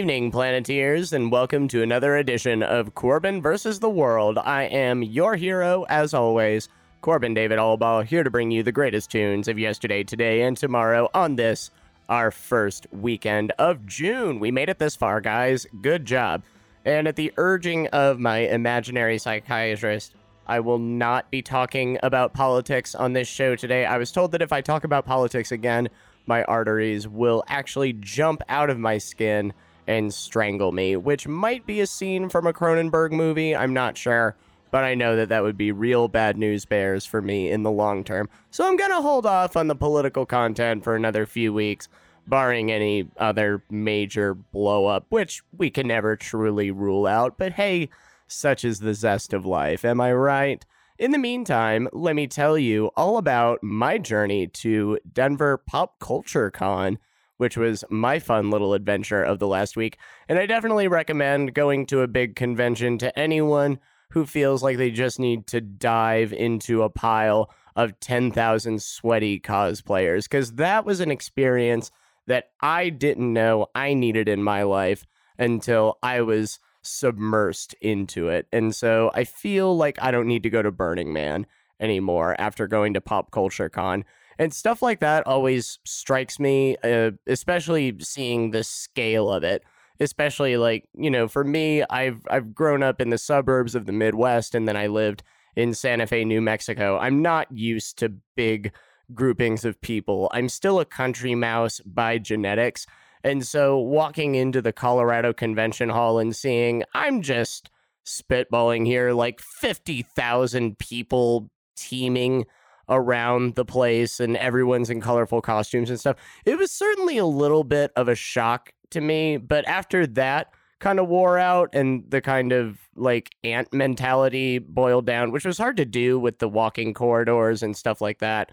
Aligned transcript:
Evening, 0.00 0.30
Planeteers, 0.30 1.12
and 1.12 1.30
welcome 1.30 1.68
to 1.68 1.82
another 1.82 2.16
edition 2.16 2.62
of 2.62 2.94
Corbin 2.94 3.42
versus 3.42 3.80
the 3.80 3.90
World. 3.90 4.38
I 4.38 4.62
am 4.62 5.02
your 5.02 5.36
hero, 5.36 5.84
as 5.90 6.14
always, 6.14 6.70
Corbin 7.02 7.34
David 7.34 7.58
Allball, 7.58 8.06
here 8.06 8.24
to 8.24 8.30
bring 8.30 8.50
you 8.50 8.62
the 8.62 8.72
greatest 8.72 9.10
tunes 9.10 9.46
of 9.46 9.58
yesterday, 9.58 10.02
today, 10.02 10.40
and 10.40 10.56
tomorrow 10.56 11.10
on 11.12 11.36
this, 11.36 11.70
our 12.08 12.30
first 12.30 12.86
weekend 12.92 13.52
of 13.58 13.84
June. 13.84 14.40
We 14.40 14.50
made 14.50 14.70
it 14.70 14.78
this 14.78 14.96
far, 14.96 15.20
guys. 15.20 15.66
Good 15.82 16.06
job. 16.06 16.44
And 16.86 17.06
at 17.06 17.16
the 17.16 17.34
urging 17.36 17.86
of 17.88 18.18
my 18.18 18.38
imaginary 18.38 19.18
psychiatrist, 19.18 20.14
I 20.46 20.60
will 20.60 20.78
not 20.78 21.30
be 21.30 21.42
talking 21.42 21.98
about 22.02 22.32
politics 22.32 22.94
on 22.94 23.12
this 23.12 23.28
show 23.28 23.54
today. 23.54 23.84
I 23.84 23.98
was 23.98 24.12
told 24.12 24.32
that 24.32 24.40
if 24.40 24.50
I 24.50 24.62
talk 24.62 24.84
about 24.84 25.04
politics 25.04 25.52
again, 25.52 25.90
my 26.24 26.42
arteries 26.44 27.06
will 27.06 27.44
actually 27.48 27.92
jump 27.92 28.40
out 28.48 28.70
of 28.70 28.78
my 28.78 28.96
skin 28.96 29.52
and 29.90 30.14
strangle 30.14 30.70
me, 30.70 30.94
which 30.94 31.26
might 31.26 31.66
be 31.66 31.80
a 31.80 31.86
scene 31.86 32.28
from 32.28 32.46
a 32.46 32.52
Cronenberg 32.52 33.10
movie. 33.10 33.56
I'm 33.56 33.74
not 33.74 33.98
sure, 33.98 34.36
but 34.70 34.84
I 34.84 34.94
know 34.94 35.16
that 35.16 35.30
that 35.30 35.42
would 35.42 35.56
be 35.56 35.72
real 35.72 36.06
bad 36.06 36.38
news 36.38 36.64
bears 36.64 37.04
for 37.04 37.20
me 37.20 37.50
in 37.50 37.64
the 37.64 37.72
long 37.72 38.04
term. 38.04 38.28
So 38.52 38.68
I'm 38.68 38.76
going 38.76 38.92
to 38.92 39.02
hold 39.02 39.26
off 39.26 39.56
on 39.56 39.66
the 39.66 39.74
political 39.74 40.24
content 40.24 40.84
for 40.84 40.94
another 40.94 41.26
few 41.26 41.52
weeks, 41.52 41.88
barring 42.28 42.70
any 42.70 43.08
other 43.16 43.64
major 43.68 44.34
blow 44.34 44.86
up, 44.86 45.06
which 45.08 45.42
we 45.58 45.70
can 45.70 45.88
never 45.88 46.14
truly 46.14 46.70
rule 46.70 47.08
out. 47.08 47.36
But 47.36 47.54
hey, 47.54 47.88
such 48.28 48.64
is 48.64 48.78
the 48.78 48.94
zest 48.94 49.32
of 49.32 49.44
life, 49.44 49.84
am 49.84 50.00
I 50.00 50.12
right? 50.12 50.64
In 51.00 51.10
the 51.10 51.18
meantime, 51.18 51.88
let 51.92 52.14
me 52.14 52.28
tell 52.28 52.56
you 52.56 52.92
all 52.96 53.16
about 53.16 53.60
my 53.60 53.98
journey 53.98 54.46
to 54.46 55.00
Denver 55.12 55.58
Pop 55.58 55.98
Culture 55.98 56.48
Con, 56.48 56.98
which 57.40 57.56
was 57.56 57.82
my 57.88 58.18
fun 58.18 58.50
little 58.50 58.74
adventure 58.74 59.22
of 59.22 59.38
the 59.38 59.46
last 59.46 59.74
week. 59.74 59.96
And 60.28 60.38
I 60.38 60.44
definitely 60.44 60.88
recommend 60.88 61.54
going 61.54 61.86
to 61.86 62.02
a 62.02 62.06
big 62.06 62.36
convention 62.36 62.98
to 62.98 63.18
anyone 63.18 63.78
who 64.10 64.26
feels 64.26 64.62
like 64.62 64.76
they 64.76 64.90
just 64.90 65.18
need 65.18 65.46
to 65.46 65.62
dive 65.62 66.34
into 66.34 66.82
a 66.82 66.90
pile 66.90 67.50
of 67.74 67.98
10,000 67.98 68.82
sweaty 68.82 69.40
cosplayers, 69.40 70.24
because 70.24 70.52
that 70.56 70.84
was 70.84 71.00
an 71.00 71.10
experience 71.10 71.90
that 72.26 72.50
I 72.60 72.90
didn't 72.90 73.32
know 73.32 73.68
I 73.74 73.94
needed 73.94 74.28
in 74.28 74.42
my 74.42 74.64
life 74.64 75.06
until 75.38 75.96
I 76.02 76.20
was 76.20 76.58
submersed 76.84 77.72
into 77.80 78.28
it. 78.28 78.48
And 78.52 78.76
so 78.76 79.10
I 79.14 79.24
feel 79.24 79.74
like 79.74 79.96
I 80.02 80.10
don't 80.10 80.28
need 80.28 80.42
to 80.42 80.50
go 80.50 80.60
to 80.60 80.70
Burning 80.70 81.14
Man 81.14 81.46
anymore 81.80 82.36
after 82.38 82.66
going 82.66 82.92
to 82.92 83.00
Pop 83.00 83.30
Culture 83.30 83.70
Con. 83.70 84.04
And 84.40 84.54
stuff 84.54 84.80
like 84.80 85.00
that 85.00 85.26
always 85.26 85.78
strikes 85.84 86.40
me, 86.40 86.74
uh, 86.82 87.10
especially 87.26 87.94
seeing 88.00 88.52
the 88.52 88.64
scale 88.64 89.30
of 89.30 89.44
it. 89.44 89.62
Especially 90.00 90.56
like, 90.56 90.88
you 90.94 91.10
know, 91.10 91.28
for 91.28 91.44
me, 91.44 91.82
I've 91.90 92.22
I've 92.30 92.54
grown 92.54 92.82
up 92.82 93.02
in 93.02 93.10
the 93.10 93.18
suburbs 93.18 93.74
of 93.74 93.84
the 93.84 93.92
Midwest 93.92 94.54
and 94.54 94.66
then 94.66 94.78
I 94.78 94.86
lived 94.86 95.22
in 95.56 95.74
Santa 95.74 96.06
Fe, 96.06 96.24
New 96.24 96.40
Mexico. 96.40 96.96
I'm 96.98 97.20
not 97.20 97.52
used 97.52 97.98
to 97.98 98.14
big 98.34 98.72
groupings 99.12 99.66
of 99.66 99.78
people. 99.82 100.30
I'm 100.32 100.48
still 100.48 100.80
a 100.80 100.86
country 100.86 101.34
mouse 101.34 101.80
by 101.80 102.16
genetics. 102.16 102.86
And 103.22 103.46
so 103.46 103.78
walking 103.78 104.36
into 104.36 104.62
the 104.62 104.72
Colorado 104.72 105.34
Convention 105.34 105.90
Hall 105.90 106.18
and 106.18 106.34
seeing, 106.34 106.82
I'm 106.94 107.20
just 107.20 107.68
spitballing 108.06 108.86
here, 108.86 109.12
like 109.12 109.42
50,000 109.42 110.78
people 110.78 111.50
teaming 111.76 112.46
around 112.90 113.54
the 113.54 113.64
place 113.64 114.20
and 114.20 114.36
everyone's 114.36 114.90
in 114.90 115.00
colorful 115.00 115.40
costumes 115.40 115.88
and 115.88 115.98
stuff. 115.98 116.16
It 116.44 116.58
was 116.58 116.70
certainly 116.70 117.16
a 117.16 117.26
little 117.26 117.64
bit 117.64 117.92
of 117.96 118.08
a 118.08 118.14
shock 118.14 118.72
to 118.90 119.00
me. 119.00 119.36
But 119.36 119.66
after 119.66 120.06
that 120.08 120.52
kind 120.80 120.98
of 120.98 121.08
wore 121.08 121.38
out 121.38 121.70
and 121.72 122.04
the 122.10 122.20
kind 122.20 122.52
of 122.52 122.78
like 122.96 123.30
ant 123.44 123.72
mentality 123.72 124.58
boiled 124.58 125.06
down, 125.06 125.30
which 125.30 125.44
was 125.44 125.58
hard 125.58 125.76
to 125.76 125.84
do 125.84 126.18
with 126.18 126.38
the 126.38 126.48
walking 126.48 126.92
corridors 126.92 127.62
and 127.62 127.76
stuff 127.76 128.00
like 128.00 128.18
that 128.18 128.50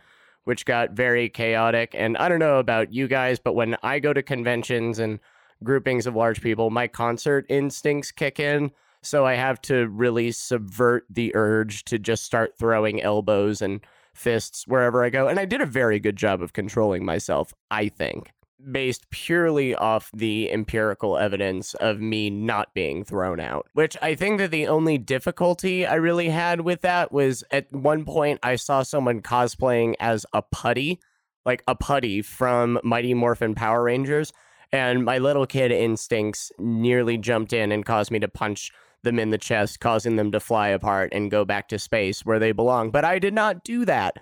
which 0.48 0.64
got 0.64 0.92
very 0.92 1.28
chaotic. 1.28 1.94
And 1.94 2.16
I 2.16 2.30
don't 2.30 2.40
know 2.40 2.58
about 2.58 2.94
you 2.94 3.10
guys, 3.10 3.38
but 3.38 3.54
when 3.54 3.76
I 3.84 4.00
go 4.00 4.14
to 4.14 4.24
conventions 4.24 4.98
and 4.98 5.20
groupings 5.62 6.08
of 6.08 6.16
large 6.16 6.40
people, 6.40 6.70
my 6.70 6.88
concert 6.88 7.46
instincts 7.50 8.14
kick 8.14 8.40
in. 8.40 8.72
So 9.02 9.26
I 9.26 9.34
have 9.34 9.62
to 9.64 9.90
really 9.90 10.32
subvert 10.32 11.06
the 11.10 11.36
urge 11.36 11.84
to 11.86 12.00
just 12.00 12.24
start 12.24 12.58
throwing 12.58 13.02
elbows 13.02 13.62
and 13.62 13.82
fists 14.18 14.68
wherever 14.68 15.04
I 15.04 15.10
go. 15.10 15.28
And 15.28 15.40
I 15.40 15.46
did 15.46 15.62
a 15.62 15.66
very 15.66 16.00
good 16.00 16.16
job 16.16 16.42
of 16.42 16.54
controlling 16.54 17.06
myself, 17.06 17.54
I 17.72 17.90
think 17.90 18.32
based 18.72 19.10
purely 19.10 19.76
off 19.76 20.10
the 20.14 20.52
empirical 20.52 21.18
evidence 21.18 21.74
of 21.76 22.00
me 22.00 22.30
not 22.30 22.74
being 22.74 23.04
thrown 23.04 23.40
out. 23.40 23.68
Which 23.74 23.96
I 24.02 24.16
think 24.16 24.40
that 24.40 24.52
the 24.52 24.68
only 24.68 24.98
difficulty 24.98 25.86
I 25.86 25.96
really 25.96 26.30
had 26.30 26.62
with 26.62 26.82
that 26.82 27.12
was 27.12 27.44
at 27.52 27.72
one 27.72 28.06
point 28.06 28.40
I 28.44 28.56
saw 28.56 28.84
someone 28.84 29.22
cosplaying 29.22 29.96
as 30.00 30.26
a 30.34 30.42
putty, 30.42 31.00
like 31.46 31.64
a 31.68 31.76
putty 31.76 32.22
from 32.22 32.80
Mighty 32.84 33.14
Morphin 33.14 33.56
Power 33.56 33.84
Rangers. 33.84 34.34
And 34.72 35.06
my 35.06 35.18
little 35.20 35.46
kid 35.46 35.72
instincts 35.72 36.52
nearly 36.60 37.18
jumped 37.18 37.54
in 37.54 37.72
and 37.72 37.86
caused 37.86 38.12
me 38.12 38.20
to 38.20 38.28
punch 38.28 38.72
them 39.08 39.18
in 39.20 39.32
the 39.32 39.38
chest, 39.38 39.80
causing 39.80 40.18
them 40.18 40.32
to 40.32 40.40
fly 40.40 40.68
apart 40.68 41.12
and 41.14 41.32
go 41.32 41.46
back 41.46 41.68
to 41.70 41.80
space 41.80 42.26
where 42.26 42.40
they 42.40 42.52
belong. 42.52 42.92
But 42.92 43.06
I 43.06 43.18
did 43.18 43.34
not 43.34 43.64
do 43.64 43.86
that. 43.86 44.18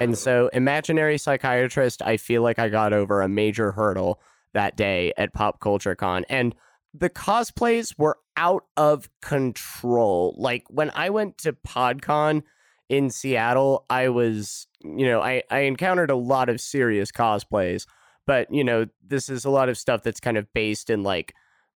And 0.00 0.16
so, 0.16 0.48
imaginary 0.52 1.18
psychiatrist, 1.18 2.02
I 2.02 2.16
feel 2.16 2.42
like 2.42 2.58
I 2.58 2.68
got 2.68 2.92
over 2.92 3.20
a 3.20 3.28
major 3.28 3.72
hurdle 3.72 4.20
that 4.54 4.76
day 4.76 5.12
at 5.16 5.34
Pop 5.34 5.60
Culture 5.60 5.96
Con. 5.96 6.24
And 6.28 6.54
the 6.94 7.10
cosplays 7.10 7.94
were 7.98 8.18
out 8.36 8.64
of 8.76 9.08
control. 9.20 10.34
Like 10.38 10.64
when 10.68 10.90
I 10.94 11.10
went 11.10 11.38
to 11.38 11.52
PodCon 11.52 12.42
in 12.88 13.10
Seattle, 13.10 13.84
I 13.90 14.08
was, 14.08 14.68
you 14.82 15.06
know, 15.06 15.20
I, 15.20 15.42
I 15.50 15.60
encountered 15.60 16.10
a 16.10 16.16
lot 16.16 16.48
of 16.48 16.60
serious 16.60 17.10
cosplays, 17.10 17.86
but, 18.28 18.52
you 18.52 18.62
know, 18.62 18.84
this 19.02 19.30
is 19.30 19.46
a 19.46 19.50
lot 19.50 19.70
of 19.70 19.78
stuff 19.78 20.02
that's 20.02 20.20
kind 20.20 20.36
of 20.36 20.52
based 20.52 20.90
in 20.90 21.02
like 21.02 21.32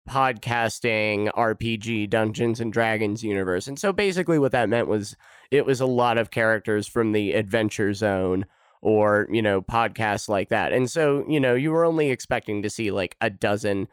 podcasting 0.09 1.31
RPG 1.35 2.09
Dungeons 2.09 2.59
and 2.59 2.73
Dragons 2.73 3.23
universe. 3.23 3.69
And 3.69 3.79
so 3.79 3.93
basically 3.93 4.39
what 4.39 4.53
that 4.53 4.71
meant 4.71 4.89
was 4.89 5.15
it 5.51 5.67
was 5.67 5.83
a 5.83 5.87
lot 5.87 6.17
of 6.17 6.31
characters 6.31 6.89
from 6.89 7.13
the 7.13 7.35
Adventure 7.35 7.93
Zone 7.93 8.47
or, 8.81 9.29
you 9.31 9.43
know, 9.43 9.61
podcasts 9.61 10.27
like 10.27 10.49
that. 10.49 10.73
And 10.73 10.91
so, 10.91 11.23
you 11.29 11.39
know, 11.39 11.55
you 11.55 11.71
were 11.71 11.85
only 11.85 12.11
expecting 12.11 12.63
to 12.63 12.71
see 12.71 12.91
like 12.91 13.15
a 13.21 13.29
dozen 13.29 13.87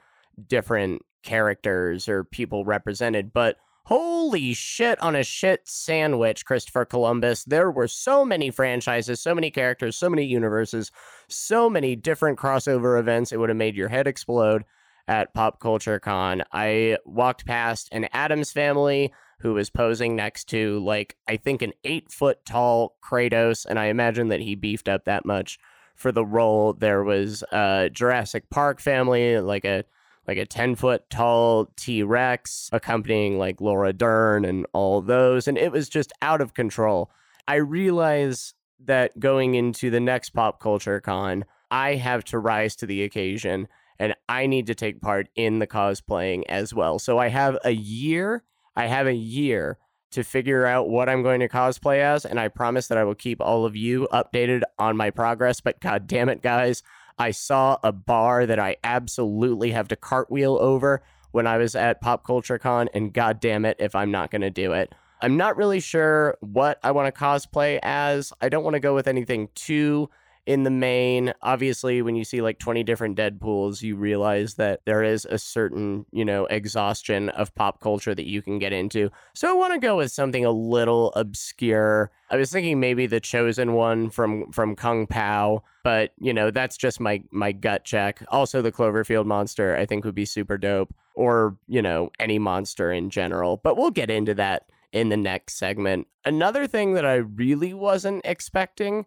different 0.48 1.02
characters 1.24 2.08
or 2.08 2.24
people 2.24 2.64
represented, 2.64 3.34
but 3.34 3.58
holy 3.86 4.54
shit 4.54 5.02
on 5.02 5.16
a 5.16 5.24
shit 5.24 5.68
sandwich, 5.68 6.46
Christopher 6.46 6.86
Columbus. 6.86 7.44
There 7.44 7.72
were 7.72 7.88
so 7.88 8.26
many 8.26 8.52
franchises, 8.52 9.22
so 9.22 9.34
many 9.34 9.50
characters, 9.52 9.96
so 9.96 10.10
many 10.10 10.26
universes, 10.26 10.92
so 11.28 11.70
many 11.70 11.96
different 11.96 12.38
crossover 12.38 13.00
events. 13.00 13.32
It 13.32 13.38
would 13.38 13.50
have 13.50 13.58
made 13.58 13.76
your 13.76 13.90
head 13.90 14.08
explode 14.08 14.64
at 15.08 15.34
Pop 15.34 15.60
Culture 15.60 16.00
Con, 16.00 16.44
I 16.52 16.98
walked 17.06 17.46
past 17.46 17.90
an 17.92 18.08
Addams 18.12 18.52
family 18.52 19.14
who 19.40 19.54
was 19.54 19.70
posing 19.70 20.16
next 20.16 20.46
to, 20.46 20.84
like, 20.84 21.16
I 21.28 21.38
think 21.38 21.62
an 21.62 21.74
eight 21.84 22.12
foot 22.12 22.44
tall 22.46 22.98
Kratos, 23.04 23.66
and 23.66 23.78
I 23.78 23.86
imagine 23.86 24.30
that 24.30 24.42
he 24.42 24.56
beefed 24.56 24.90
up 24.90 25.06
that 25.06 25.26
much 25.26 25.60
for 25.96 26.12
the 26.12 26.26
role. 26.26 26.74
There 26.74 27.04
was 27.04 27.44
a 27.52 27.90
Jurassic 27.92 28.50
Park 28.50 28.80
family, 28.80 29.40
like 29.40 29.66
a 29.66 29.84
like 30.28 30.38
a 30.38 30.46
10 30.46 30.76
foot 30.76 31.10
tall 31.10 31.72
T 31.76 32.04
Rex 32.04 32.70
accompanying 32.72 33.38
like 33.38 33.62
Laura 33.62 33.94
Dern 33.94 34.46
and 34.46 34.66
all 34.74 35.02
those. 35.02 35.48
And 35.48 35.58
it 35.58 35.72
was 35.72 35.90
just 35.90 36.12
out 36.22 36.42
of 36.42 36.54
control. 36.54 37.12
I 37.48 37.56
realize 37.56 38.54
that 38.84 39.20
going 39.20 39.56
into 39.56 39.90
the 39.90 40.00
next 40.00 40.32
pop 40.32 40.60
culture 40.60 41.00
con, 41.00 41.46
I 41.72 41.96
have 41.96 42.24
to 42.26 42.40
rise 42.40 42.76
to 42.78 42.86
the 42.86 43.04
occasion 43.04 43.68
and 44.00 44.16
I 44.28 44.46
need 44.48 44.68
to 44.68 44.76
take 44.76 45.02
part 45.02 45.30
in 45.36 45.60
the 45.60 45.68
cosplaying 45.68 46.44
as 46.50 46.74
well. 46.74 47.00
So 47.00 47.18
I 47.18 47.30
have 47.30 47.58
a 47.64 47.72
year. 47.72 48.44
I 48.76 48.88
have 48.88 49.08
a 49.08 49.14
year 49.14 49.78
to 50.12 50.24
figure 50.24 50.66
out 50.66 50.90
what 50.90 51.10
I'm 51.10 51.24
going 51.24 51.42
to 51.42 51.50
cosplay 51.50 52.00
as, 52.00 52.26
and 52.26 52.40
I 52.40 52.48
promise 52.48 52.88
that 52.88 52.98
I 52.98 53.04
will 53.04 53.16
keep 53.16 53.42
all 53.42 53.66
of 53.66 53.76
you 53.76 54.08
updated 54.14 54.62
on 54.80 54.96
my 54.96 55.10
progress. 55.10 55.60
But 55.60 55.82
god 55.82 56.08
damn 56.08 56.30
it, 56.30 56.42
guys, 56.42 56.84
I 57.18 57.32
saw 57.32 57.78
a 57.84 57.92
bar 57.92 58.46
that 58.46 58.60
I 58.60 58.78
absolutely 58.84 59.72
have 59.72 59.88
to 59.90 59.96
cartwheel 59.96 60.58
over 60.60 61.02
when 61.32 61.48
I 61.48 61.58
was 61.58 61.76
at 61.76 62.02
Pop 62.02 62.26
Culture 62.26 62.58
Con, 62.58 62.90
and 62.94 63.14
god 63.14 63.40
damn 63.40 63.66
it 63.66 63.78
if 63.80 63.96
I'm 63.96 64.12
not 64.12 64.32
going 64.32 64.42
to 64.42 64.50
do 64.50 64.74
it. 64.74 64.94
I'm 65.22 65.38
not 65.38 65.58
really 65.58 65.80
sure 65.80 66.38
what 66.42 66.80
I 66.84 66.92
want 66.92 67.14
to 67.14 67.20
cosplay 67.20 67.80
as. 67.82 68.34
I 68.42 68.50
don't 68.50 68.64
want 68.64 68.76
to 68.76 68.80
go 68.80 68.94
with 68.94 69.08
anything 69.08 69.50
too 69.56 70.10
in 70.46 70.64
the 70.64 70.70
main. 70.70 71.34
Obviously, 71.42 72.02
when 72.02 72.16
you 72.16 72.24
see 72.24 72.42
like 72.42 72.60
20 72.60 72.84
different 72.84 73.18
Deadpools, 73.18 73.82
you 73.82 73.96
realize 73.96 74.56
that 74.56 74.82
there 74.86 75.04
is 75.04 75.26
a 75.26 75.38
certain, 75.38 76.06
you 76.12 76.24
know, 76.24 76.46
exhaustion 76.46 77.30
of 77.30 77.54
pop 77.56 77.80
culture 77.82 78.14
that 78.14 78.28
you 78.28 78.42
can 78.42 78.60
get 78.60 78.74
into. 78.74 79.10
So 79.34 79.50
I 79.50 79.54
want 79.54 79.74
to 79.74 79.80
go 79.80 79.98
with 79.98 80.12
something 80.12 80.46
a 80.46 80.52
little 80.52 81.12
obscure. 81.14 82.12
I 82.30 82.38
was 82.38 82.52
thinking 82.52 82.80
maybe 82.80 83.08
the 83.08 83.20
chosen 83.20 83.74
one 83.74 84.10
from 84.10 84.52
from 84.52 84.76
Kung 84.76 85.08
Pow, 85.08 85.64
but 85.84 86.12
you 86.20 86.34
know, 86.34 86.52
that's 86.52 86.78
just 86.78 87.00
my 87.00 87.24
my 87.32 87.52
gut 87.52 87.84
check. 87.86 88.24
Also 88.30 88.62
the 88.62 88.72
Cloverfield 88.72 89.26
monster 89.26 89.76
I 89.76 89.86
think 89.86 90.06
would 90.06 90.16
be 90.16 90.26
super 90.26 90.58
dope 90.58 90.94
or, 91.16 91.58
you 91.68 91.82
know, 91.82 92.12
any 92.20 92.38
monster 92.38 92.92
in 92.92 93.10
general. 93.10 93.58
But 93.58 93.78
we'll 93.78 93.92
get 93.92 94.10
into 94.10 94.34
that 94.36 94.68
in 94.92 95.10
the 95.10 95.18
next 95.18 95.58
segment. 95.58 96.08
Another 96.24 96.68
thing 96.68 96.94
that 96.94 97.06
I 97.06 97.16
really 97.16 97.74
wasn't 97.74 98.22
expecting 98.26 99.06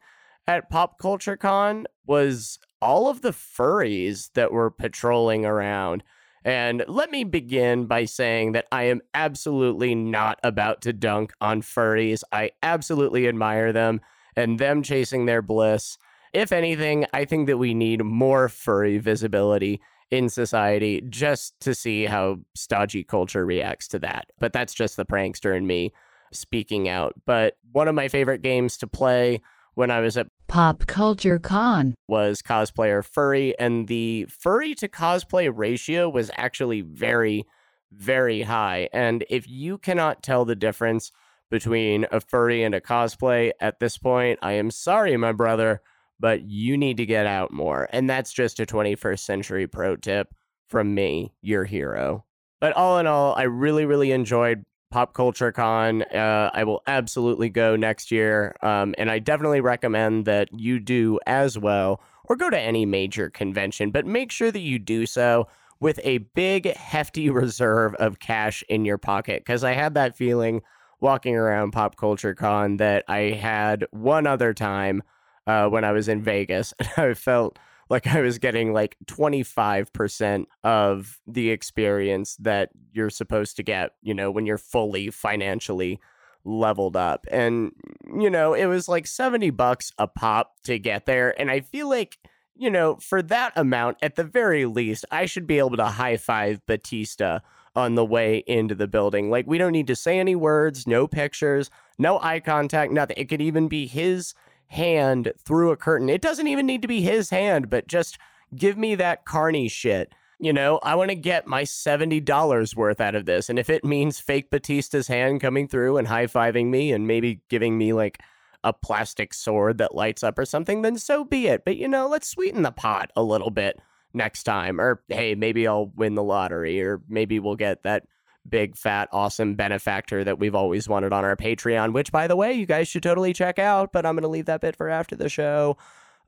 at 0.48 0.70
Pop 0.70 0.98
Culture 0.98 1.36
Con 1.36 1.86
was 2.06 2.58
all 2.80 3.10
of 3.10 3.20
the 3.20 3.32
furries 3.32 4.32
that 4.32 4.50
were 4.50 4.70
patrolling 4.70 5.44
around. 5.44 6.02
And 6.42 6.84
let 6.88 7.10
me 7.10 7.22
begin 7.22 7.84
by 7.84 8.06
saying 8.06 8.52
that 8.52 8.66
I 8.72 8.84
am 8.84 9.02
absolutely 9.12 9.94
not 9.94 10.40
about 10.42 10.80
to 10.82 10.94
dunk 10.94 11.34
on 11.42 11.60
furries. 11.60 12.22
I 12.32 12.52
absolutely 12.62 13.28
admire 13.28 13.74
them 13.74 14.00
and 14.36 14.58
them 14.58 14.82
chasing 14.82 15.26
their 15.26 15.42
bliss. 15.42 15.98
If 16.32 16.50
anything, 16.50 17.04
I 17.12 17.26
think 17.26 17.46
that 17.48 17.58
we 17.58 17.74
need 17.74 18.02
more 18.02 18.48
furry 18.48 18.96
visibility 18.96 19.82
in 20.10 20.30
society 20.30 21.02
just 21.10 21.60
to 21.60 21.74
see 21.74 22.06
how 22.06 22.38
stodgy 22.54 23.04
culture 23.04 23.44
reacts 23.44 23.86
to 23.88 23.98
that. 23.98 24.28
But 24.38 24.54
that's 24.54 24.72
just 24.72 24.96
the 24.96 25.04
prankster 25.04 25.54
in 25.54 25.66
me 25.66 25.92
speaking 26.32 26.88
out. 26.88 27.12
But 27.26 27.58
one 27.72 27.88
of 27.88 27.94
my 27.94 28.08
favorite 28.08 28.40
games 28.40 28.78
to 28.78 28.86
play 28.86 29.42
when 29.74 29.90
I 29.90 30.00
was 30.00 30.16
at 30.16 30.28
Pop 30.48 30.86
Culture 30.86 31.38
Con 31.38 31.94
was 32.08 32.40
cosplayer 32.40 33.04
furry, 33.04 33.56
and 33.58 33.86
the 33.86 34.26
furry 34.30 34.74
to 34.76 34.88
cosplay 34.88 35.52
ratio 35.54 36.08
was 36.08 36.30
actually 36.38 36.80
very, 36.80 37.44
very 37.92 38.42
high. 38.42 38.88
And 38.94 39.26
if 39.28 39.46
you 39.46 39.76
cannot 39.76 40.22
tell 40.22 40.46
the 40.46 40.56
difference 40.56 41.12
between 41.50 42.06
a 42.10 42.20
furry 42.20 42.62
and 42.62 42.74
a 42.74 42.80
cosplay 42.80 43.52
at 43.60 43.78
this 43.78 43.98
point, 43.98 44.38
I 44.40 44.52
am 44.52 44.70
sorry, 44.70 45.14
my 45.18 45.32
brother, 45.32 45.82
but 46.18 46.42
you 46.42 46.78
need 46.78 46.96
to 46.96 47.06
get 47.06 47.26
out 47.26 47.52
more. 47.52 47.86
And 47.92 48.08
that's 48.08 48.32
just 48.32 48.58
a 48.58 48.66
21st 48.66 49.20
century 49.20 49.66
pro 49.66 49.96
tip 49.96 50.28
from 50.66 50.94
me, 50.94 51.34
your 51.42 51.64
hero. 51.64 52.24
But 52.58 52.72
all 52.72 52.98
in 52.98 53.06
all, 53.06 53.34
I 53.34 53.42
really, 53.42 53.84
really 53.84 54.12
enjoyed 54.12 54.64
Pop 54.90 55.12
Culture 55.12 55.52
Con. 55.52 56.02
Uh, 56.02 56.50
I 56.52 56.64
will 56.64 56.82
absolutely 56.86 57.48
go 57.48 57.76
next 57.76 58.10
year. 58.10 58.56
Um, 58.62 58.94
and 58.98 59.10
I 59.10 59.18
definitely 59.18 59.60
recommend 59.60 60.24
that 60.24 60.48
you 60.52 60.80
do 60.80 61.18
as 61.26 61.58
well, 61.58 62.00
or 62.24 62.36
go 62.36 62.50
to 62.50 62.58
any 62.58 62.86
major 62.86 63.30
convention, 63.30 63.90
but 63.90 64.06
make 64.06 64.32
sure 64.32 64.50
that 64.50 64.60
you 64.60 64.78
do 64.78 65.06
so 65.06 65.46
with 65.80 66.00
a 66.02 66.18
big, 66.18 66.66
hefty 66.74 67.30
reserve 67.30 67.94
of 67.96 68.18
cash 68.18 68.64
in 68.68 68.84
your 68.84 68.98
pocket. 68.98 69.44
Because 69.44 69.62
I 69.64 69.72
had 69.72 69.94
that 69.94 70.16
feeling 70.16 70.62
walking 71.00 71.36
around 71.36 71.72
Pop 71.72 71.96
Culture 71.96 72.34
Con 72.34 72.78
that 72.78 73.04
I 73.08 73.30
had 73.30 73.86
one 73.90 74.26
other 74.26 74.52
time 74.52 75.02
uh, 75.46 75.68
when 75.68 75.84
I 75.84 75.92
was 75.92 76.08
in 76.08 76.22
Vegas. 76.22 76.74
And 76.80 77.10
I 77.10 77.14
felt 77.14 77.58
like 77.88 78.06
I 78.06 78.20
was 78.20 78.38
getting 78.38 78.72
like 78.72 78.96
25% 79.06 80.44
of 80.64 81.20
the 81.26 81.50
experience 81.50 82.36
that 82.36 82.70
you're 82.92 83.10
supposed 83.10 83.56
to 83.56 83.62
get, 83.62 83.92
you 84.02 84.14
know, 84.14 84.30
when 84.30 84.46
you're 84.46 84.58
fully 84.58 85.10
financially 85.10 86.00
leveled 86.44 86.96
up. 86.96 87.26
And, 87.30 87.72
you 88.18 88.30
know, 88.30 88.54
it 88.54 88.66
was 88.66 88.88
like 88.88 89.06
70 89.06 89.50
bucks 89.50 89.92
a 89.98 90.06
pop 90.06 90.54
to 90.64 90.78
get 90.78 91.06
there. 91.06 91.38
And 91.40 91.50
I 91.50 91.60
feel 91.60 91.88
like, 91.88 92.18
you 92.54 92.70
know, 92.70 92.96
for 92.96 93.22
that 93.22 93.52
amount, 93.56 93.98
at 94.02 94.16
the 94.16 94.24
very 94.24 94.66
least, 94.66 95.04
I 95.10 95.26
should 95.26 95.46
be 95.46 95.58
able 95.58 95.76
to 95.76 95.86
high 95.86 96.16
five 96.16 96.64
Batista 96.66 97.40
on 97.76 97.94
the 97.94 98.04
way 98.04 98.42
into 98.46 98.74
the 98.74 98.88
building. 98.88 99.30
Like, 99.30 99.46
we 99.46 99.58
don't 99.58 99.72
need 99.72 99.86
to 99.86 99.96
say 99.96 100.18
any 100.18 100.34
words, 100.34 100.86
no 100.86 101.06
pictures, 101.06 101.70
no 101.98 102.18
eye 102.20 102.40
contact, 102.40 102.92
nothing. 102.92 103.16
It 103.16 103.28
could 103.28 103.42
even 103.42 103.68
be 103.68 103.86
his 103.86 104.34
hand 104.68 105.32
through 105.38 105.70
a 105.70 105.76
curtain. 105.76 106.08
It 106.08 106.20
doesn't 106.20 106.46
even 106.46 106.66
need 106.66 106.82
to 106.82 106.88
be 106.88 107.00
his 107.00 107.30
hand, 107.30 107.70
but 107.70 107.88
just 107.88 108.18
give 108.54 108.76
me 108.78 108.94
that 108.94 109.24
carny 109.24 109.68
shit. 109.68 110.14
You 110.40 110.52
know, 110.52 110.78
I 110.82 110.94
want 110.94 111.10
to 111.10 111.16
get 111.16 111.48
my 111.48 111.64
$70 111.64 112.76
worth 112.76 113.00
out 113.00 113.16
of 113.16 113.26
this. 113.26 113.48
And 113.48 113.58
if 113.58 113.68
it 113.68 113.84
means 113.84 114.20
fake 114.20 114.50
Batista's 114.50 115.08
hand 115.08 115.40
coming 115.40 115.66
through 115.66 115.96
and 115.96 116.06
high 116.06 116.26
fiving 116.26 116.66
me 116.66 116.92
and 116.92 117.08
maybe 117.08 117.40
giving 117.48 117.76
me 117.76 117.92
like 117.92 118.20
a 118.62 118.72
plastic 118.72 119.34
sword 119.34 119.78
that 119.78 119.96
lights 119.96 120.22
up 120.22 120.38
or 120.38 120.44
something, 120.44 120.82
then 120.82 120.96
so 120.96 121.24
be 121.24 121.48
it. 121.48 121.64
But, 121.64 121.76
you 121.76 121.88
know, 121.88 122.06
let's 122.08 122.28
sweeten 122.28 122.62
the 122.62 122.70
pot 122.70 123.10
a 123.16 123.22
little 123.22 123.50
bit 123.50 123.80
next 124.14 124.44
time. 124.44 124.80
Or, 124.80 125.02
hey, 125.08 125.34
maybe 125.34 125.66
I'll 125.66 125.86
win 125.96 126.14
the 126.14 126.22
lottery 126.22 126.80
or 126.82 127.00
maybe 127.08 127.40
we'll 127.40 127.56
get 127.56 127.82
that 127.82 128.04
big, 128.50 128.76
fat, 128.76 129.08
awesome 129.12 129.54
benefactor 129.54 130.24
that 130.24 130.38
we've 130.38 130.54
always 130.54 130.88
wanted 130.88 131.12
on 131.12 131.24
our 131.24 131.36
Patreon, 131.36 131.92
which, 131.92 132.12
by 132.12 132.26
the 132.26 132.36
way, 132.36 132.52
you 132.52 132.66
guys 132.66 132.88
should 132.88 133.02
totally 133.02 133.32
check 133.32 133.58
out, 133.58 133.92
but 133.92 134.06
I'm 134.06 134.14
going 134.14 134.22
to 134.22 134.28
leave 134.28 134.46
that 134.46 134.60
bit 134.60 134.76
for 134.76 134.88
after 134.88 135.16
the 135.16 135.28
show. 135.28 135.76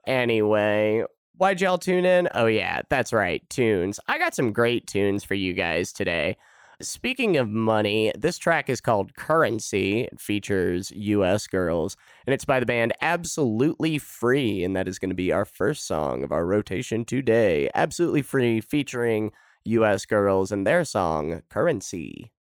Anyway, 0.07 1.05
why'd 1.37 1.61
y'all 1.61 1.79
tune 1.79 2.05
in? 2.05 2.29
Oh, 2.35 2.47
yeah, 2.47 2.83
that's 2.89 3.13
right, 3.13 3.49
tunes. 3.51 4.01
I 4.09 4.19
got 4.19 4.35
some 4.35 4.53
great 4.53 4.87
tunes 4.87 5.25
for 5.25 5.35
you 5.35 5.53
guys 5.53 5.93
today. 5.93 6.37
Speaking 6.83 7.37
of 7.37 7.51
money, 7.51 8.11
this 8.17 8.39
track 8.39 8.71
is 8.71 8.81
called 8.81 9.15
Currency. 9.15 10.05
It 10.05 10.19
features 10.19 10.91
US 10.93 11.47
Girls, 11.47 11.95
and 12.27 12.33
it's 12.33 12.47
by 12.47 12.59
the 12.59 12.65
band 12.65 12.95
Absolutely 13.03 13.99
Free, 13.99 14.65
and 14.65 14.75
that 14.75 14.89
is 14.89 14.99
going 14.99 15.11
to 15.11 15.15
be 15.15 15.31
our 15.31 15.45
first 15.45 15.87
song 15.87 16.25
of 16.25 16.33
our 16.33 16.47
rotation 16.47 17.05
today. 17.05 17.69
Absolutely 17.75 18.23
Free 18.23 18.63
featuring 18.63 19.31
US 19.65 20.07
Girls 20.07 20.53
and 20.53 20.67
their 20.67 20.85
song 20.85 21.43
Currency. 21.49 22.33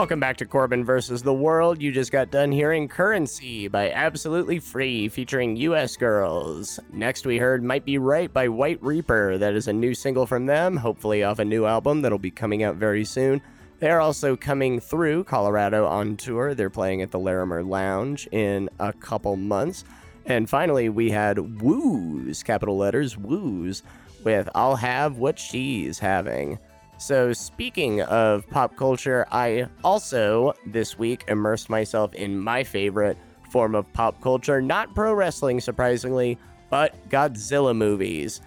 Welcome 0.00 0.18
back 0.18 0.38
to 0.38 0.46
Corbin 0.46 0.82
versus 0.82 1.22
the 1.22 1.34
World. 1.34 1.82
You 1.82 1.92
just 1.92 2.10
got 2.10 2.30
done 2.30 2.50
hearing 2.50 2.88
Currency 2.88 3.68
by 3.68 3.90
Absolutely 3.90 4.58
Free 4.58 5.10
featuring 5.10 5.56
US 5.56 5.94
Girls. 5.98 6.80
Next, 6.90 7.26
we 7.26 7.36
heard 7.36 7.62
Might 7.62 7.84
Be 7.84 7.98
Right 7.98 8.32
by 8.32 8.48
White 8.48 8.82
Reaper. 8.82 9.36
That 9.36 9.52
is 9.52 9.68
a 9.68 9.74
new 9.74 9.92
single 9.92 10.24
from 10.24 10.46
them, 10.46 10.78
hopefully 10.78 11.22
off 11.22 11.38
a 11.38 11.44
new 11.44 11.66
album 11.66 12.00
that'll 12.00 12.18
be 12.18 12.30
coming 12.30 12.62
out 12.62 12.76
very 12.76 13.04
soon. 13.04 13.42
They're 13.78 14.00
also 14.00 14.36
coming 14.36 14.80
through 14.80 15.24
Colorado 15.24 15.86
on 15.86 16.16
tour. 16.16 16.54
They're 16.54 16.70
playing 16.70 17.02
at 17.02 17.10
the 17.10 17.18
Larimer 17.18 17.62
Lounge 17.62 18.26
in 18.32 18.70
a 18.78 18.94
couple 18.94 19.36
months. 19.36 19.84
And 20.24 20.48
finally, 20.48 20.88
we 20.88 21.10
had 21.10 21.60
Woos, 21.60 22.42
capital 22.42 22.78
letters, 22.78 23.18
Woos, 23.18 23.82
with 24.24 24.48
I'll 24.54 24.76
Have 24.76 25.18
What 25.18 25.38
She's 25.38 25.98
Having. 25.98 26.58
So, 27.00 27.32
speaking 27.32 28.02
of 28.02 28.46
pop 28.50 28.76
culture, 28.76 29.26
I 29.32 29.68
also 29.82 30.52
this 30.66 30.98
week 30.98 31.24
immersed 31.28 31.70
myself 31.70 32.12
in 32.12 32.38
my 32.38 32.62
favorite 32.62 33.16
form 33.50 33.74
of 33.74 33.90
pop 33.94 34.20
culture, 34.20 34.60
not 34.60 34.94
pro 34.94 35.14
wrestling, 35.14 35.60
surprisingly, 35.60 36.36
but 36.68 37.08
Godzilla 37.08 37.74
movies. 37.74 38.42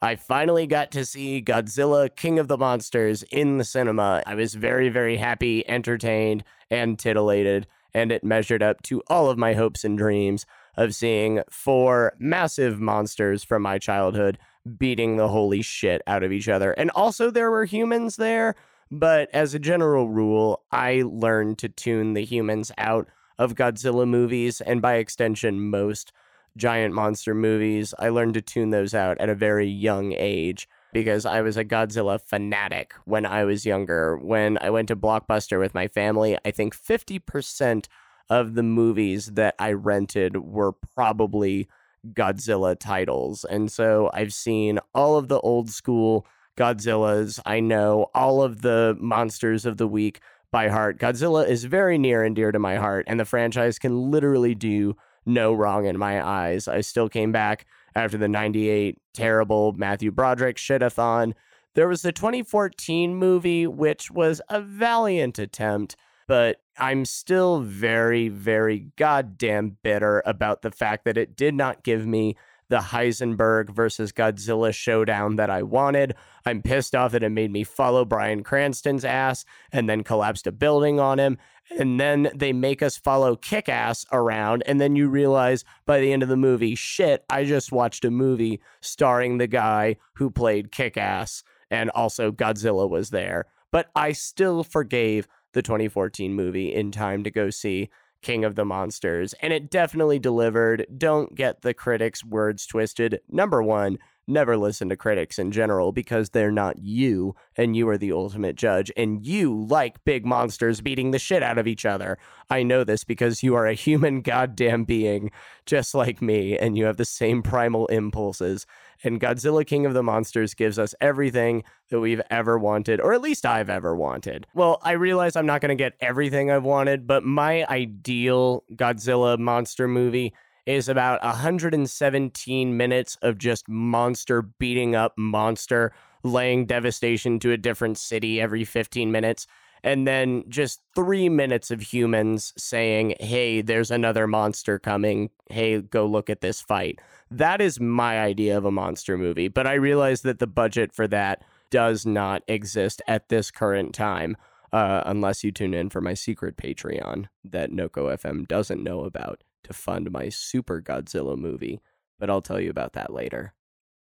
I 0.00 0.14
finally 0.14 0.68
got 0.68 0.92
to 0.92 1.04
see 1.04 1.42
Godzilla 1.42 2.08
King 2.14 2.38
of 2.38 2.46
the 2.46 2.56
Monsters 2.56 3.24
in 3.24 3.58
the 3.58 3.64
cinema. 3.64 4.22
I 4.24 4.36
was 4.36 4.54
very, 4.54 4.88
very 4.88 5.16
happy, 5.16 5.68
entertained, 5.68 6.44
and 6.70 6.96
titillated, 6.96 7.66
and 7.92 8.12
it 8.12 8.22
measured 8.22 8.62
up 8.62 8.82
to 8.82 9.02
all 9.08 9.30
of 9.30 9.36
my 9.36 9.54
hopes 9.54 9.82
and 9.82 9.98
dreams 9.98 10.46
of 10.76 10.94
seeing 10.94 11.42
four 11.50 12.12
massive 12.20 12.78
monsters 12.78 13.42
from 13.42 13.62
my 13.62 13.78
childhood 13.78 14.38
beating 14.78 15.16
the 15.16 15.28
holy 15.28 15.62
shit 15.62 16.02
out 16.06 16.22
of 16.22 16.32
each 16.32 16.48
other. 16.48 16.72
And 16.72 16.90
also, 16.90 17.30
there 17.30 17.50
were 17.50 17.64
humans 17.64 18.16
there, 18.16 18.54
but 18.90 19.28
as 19.32 19.54
a 19.54 19.58
general 19.58 20.08
rule, 20.08 20.62
I 20.70 21.02
learned 21.04 21.58
to 21.58 21.68
tune 21.68 22.14
the 22.14 22.24
humans 22.24 22.72
out 22.78 23.08
of 23.38 23.54
Godzilla 23.54 24.08
movies, 24.08 24.60
and 24.60 24.80
by 24.80 24.94
extension, 24.94 25.68
most 25.70 26.12
giant 26.56 26.94
monster 26.94 27.34
movies. 27.34 27.94
I 27.98 28.08
learned 28.08 28.34
to 28.34 28.42
tune 28.42 28.70
those 28.70 28.94
out 28.94 29.18
at 29.18 29.28
a 29.28 29.34
very 29.34 29.68
young 29.68 30.12
age 30.12 30.68
because 30.92 31.26
I 31.26 31.42
was 31.42 31.56
a 31.56 31.64
Godzilla 31.64 32.20
fanatic 32.20 32.94
when 33.04 33.26
I 33.26 33.44
was 33.44 33.66
younger. 33.66 34.16
When 34.16 34.56
I 34.60 34.70
went 34.70 34.88
to 34.88 34.96
Blockbuster 34.96 35.60
with 35.60 35.74
my 35.74 35.88
family, 35.88 36.38
I 36.44 36.50
think 36.50 36.74
50% 36.74 37.86
of 38.30 38.54
the 38.54 38.62
movies 38.62 39.32
that 39.32 39.54
I 39.58 39.72
rented 39.72 40.38
were 40.38 40.72
probably 40.72 41.68
Godzilla 42.14 42.78
titles. 42.78 43.44
And 43.44 43.70
so 43.70 44.10
I've 44.12 44.32
seen 44.32 44.78
all 44.94 45.16
of 45.16 45.28
the 45.28 45.40
old 45.40 45.70
school 45.70 46.26
Godzillas. 46.56 47.40
I 47.44 47.60
know 47.60 48.06
all 48.14 48.42
of 48.42 48.62
the 48.62 48.96
monsters 48.98 49.66
of 49.66 49.76
the 49.76 49.88
week 49.88 50.20
by 50.50 50.68
heart. 50.68 50.98
Godzilla 50.98 51.46
is 51.46 51.64
very 51.64 51.98
near 51.98 52.22
and 52.22 52.34
dear 52.34 52.52
to 52.52 52.58
my 52.58 52.76
heart, 52.76 53.04
and 53.08 53.20
the 53.20 53.24
franchise 53.24 53.78
can 53.78 54.10
literally 54.10 54.54
do 54.54 54.96
no 55.26 55.52
wrong 55.52 55.86
in 55.86 55.98
my 55.98 56.24
eyes. 56.24 56.68
I 56.68 56.80
still 56.80 57.08
came 57.08 57.32
back 57.32 57.66
after 57.94 58.16
the 58.16 58.28
98 58.28 58.96
terrible 59.12 59.72
Matthew 59.72 60.10
Broderick 60.10 60.56
shitathon. 60.56 61.34
There 61.74 61.88
was 61.88 62.02
the 62.02 62.12
2014 62.12 63.14
movie, 63.14 63.66
which 63.66 64.10
was 64.10 64.40
a 64.48 64.60
valiant 64.60 65.38
attempt, 65.38 65.96
but 66.26 66.60
I'm 66.78 67.04
still 67.04 67.60
very, 67.60 68.28
very 68.28 68.88
goddamn 68.96 69.78
bitter 69.82 70.22
about 70.26 70.62
the 70.62 70.70
fact 70.70 71.04
that 71.04 71.16
it 71.16 71.36
did 71.36 71.54
not 71.54 71.82
give 71.82 72.06
me 72.06 72.36
the 72.68 72.78
Heisenberg 72.78 73.70
versus 73.70 74.12
Godzilla 74.12 74.74
showdown 74.74 75.36
that 75.36 75.50
I 75.50 75.62
wanted. 75.62 76.14
I'm 76.44 76.62
pissed 76.62 76.94
off 76.94 77.12
that 77.12 77.22
it 77.22 77.30
made 77.30 77.52
me 77.52 77.64
follow 77.64 78.04
Bryan 78.04 78.42
Cranston's 78.42 79.04
ass 79.04 79.44
and 79.72 79.88
then 79.88 80.02
collapsed 80.02 80.46
a 80.46 80.52
building 80.52 80.98
on 80.98 81.18
him. 81.18 81.38
And 81.78 81.98
then 81.98 82.30
they 82.34 82.52
make 82.52 82.82
us 82.82 82.96
follow 82.96 83.34
Kick 83.34 83.68
Ass 83.68 84.04
around. 84.12 84.62
And 84.66 84.80
then 84.80 84.94
you 84.94 85.08
realize 85.08 85.64
by 85.84 86.00
the 86.00 86.12
end 86.12 86.22
of 86.22 86.28
the 86.28 86.36
movie, 86.36 86.74
shit, 86.74 87.24
I 87.28 87.44
just 87.44 87.72
watched 87.72 88.04
a 88.04 88.10
movie 88.10 88.60
starring 88.80 89.38
the 89.38 89.48
guy 89.48 89.96
who 90.14 90.30
played 90.30 90.70
Kick 90.70 90.96
Ass. 90.96 91.42
And 91.70 91.90
also 91.90 92.30
Godzilla 92.30 92.88
was 92.88 93.10
there. 93.10 93.46
But 93.72 93.90
I 93.96 94.12
still 94.12 94.62
forgave 94.62 95.26
the 95.56 95.62
2014 95.62 96.34
movie 96.34 96.72
in 96.72 96.92
time 96.92 97.24
to 97.24 97.30
go 97.30 97.48
see 97.48 97.88
King 98.20 98.44
of 98.44 98.56
the 98.56 98.64
Monsters, 98.66 99.32
and 99.40 99.54
it 99.54 99.70
definitely 99.70 100.18
delivered. 100.18 100.86
Don't 100.98 101.34
get 101.34 101.62
the 101.62 101.72
critics' 101.72 102.22
words 102.22 102.66
twisted. 102.66 103.20
Number 103.30 103.62
one, 103.62 103.96
never 104.26 104.56
listen 104.56 104.88
to 104.88 104.96
critics 104.96 105.38
in 105.38 105.52
general 105.52 105.92
because 105.92 106.30
they're 106.30 106.52
not 106.52 106.78
you, 106.78 107.34
and 107.56 107.76
you 107.76 107.88
are 107.88 107.98
the 107.98 108.12
ultimate 108.12 108.56
judge, 108.56 108.90
and 108.96 109.26
you 109.26 109.66
like 109.68 110.02
big 110.04 110.26
monsters 110.26 110.80
beating 110.80 111.10
the 111.10 111.18
shit 111.18 111.42
out 111.42 111.58
of 111.58 111.66
each 111.66 111.84
other. 111.84 112.18
I 112.50 112.62
know 112.62 112.84
this 112.84 113.04
because 113.04 113.42
you 113.42 113.54
are 113.54 113.66
a 113.66 113.74
human 113.74 114.20
goddamn 114.22 114.84
being 114.84 115.30
just 115.64 115.94
like 115.94 116.20
me, 116.20 116.58
and 116.58 116.76
you 116.76 116.84
have 116.84 116.96
the 116.96 117.04
same 117.04 117.42
primal 117.42 117.86
impulses. 117.86 118.66
And 119.04 119.20
Godzilla 119.20 119.66
King 119.66 119.84
of 119.84 119.94
the 119.94 120.02
Monsters 120.02 120.54
gives 120.54 120.78
us 120.78 120.94
everything 121.00 121.64
that 121.90 122.00
we've 122.00 122.22
ever 122.30 122.58
wanted, 122.58 123.00
or 123.00 123.12
at 123.12 123.20
least 123.20 123.44
I've 123.44 123.70
ever 123.70 123.94
wanted. 123.94 124.46
Well, 124.54 124.80
I 124.82 124.92
realize 124.92 125.36
I'm 125.36 125.46
not 125.46 125.60
going 125.60 125.76
to 125.76 125.82
get 125.82 125.94
everything 126.00 126.50
I've 126.50 126.64
wanted, 126.64 127.06
but 127.06 127.22
my 127.24 127.66
ideal 127.66 128.64
Godzilla 128.74 129.38
monster 129.38 129.86
movie 129.86 130.34
is 130.66 130.88
about 130.88 131.22
117 131.22 132.76
minutes 132.76 133.16
of 133.22 133.38
just 133.38 133.68
monster 133.68 134.42
beating 134.42 134.96
up 134.96 135.14
monster, 135.16 135.92
laying 136.24 136.66
devastation 136.66 137.38
to 137.38 137.52
a 137.52 137.56
different 137.56 137.96
city 137.96 138.40
every 138.40 138.64
15 138.64 139.10
minutes. 139.12 139.46
And 139.84 140.06
then 140.06 140.42
just 140.48 140.80
three 140.96 141.28
minutes 141.28 141.70
of 141.70 141.80
humans 141.80 142.52
saying, 142.58 143.14
Hey, 143.20 143.62
there's 143.62 143.92
another 143.92 144.26
monster 144.26 144.80
coming. 144.80 145.30
Hey, 145.48 145.80
go 145.80 146.06
look 146.06 146.28
at 146.28 146.40
this 146.40 146.60
fight. 146.60 146.98
That 147.30 147.60
is 147.60 147.78
my 147.78 148.18
idea 148.20 148.58
of 148.58 148.64
a 148.64 148.72
monster 148.72 149.16
movie. 149.16 149.48
But 149.48 149.68
I 149.68 149.74
realize 149.74 150.22
that 150.22 150.40
the 150.40 150.46
budget 150.48 150.92
for 150.92 151.06
that 151.08 151.44
does 151.70 152.04
not 152.04 152.42
exist 152.48 153.00
at 153.06 153.28
this 153.28 153.50
current 153.52 153.94
time, 153.94 154.36
uh, 154.72 155.02
unless 155.06 155.44
you 155.44 155.52
tune 155.52 155.74
in 155.74 155.90
for 155.90 156.00
my 156.00 156.14
secret 156.14 156.56
Patreon 156.56 157.26
that 157.44 157.70
Noco 157.70 158.12
FM 158.12 158.48
doesn't 158.48 158.82
know 158.82 159.04
about 159.04 159.42
to 159.66 159.72
fund 159.72 160.10
my 160.10 160.28
Super 160.28 160.80
Godzilla 160.80 161.36
movie. 161.36 161.80
But 162.18 162.30
I'll 162.30 162.42
tell 162.42 162.60
you 162.60 162.70
about 162.70 162.94
that 162.94 163.12
later. 163.12 163.52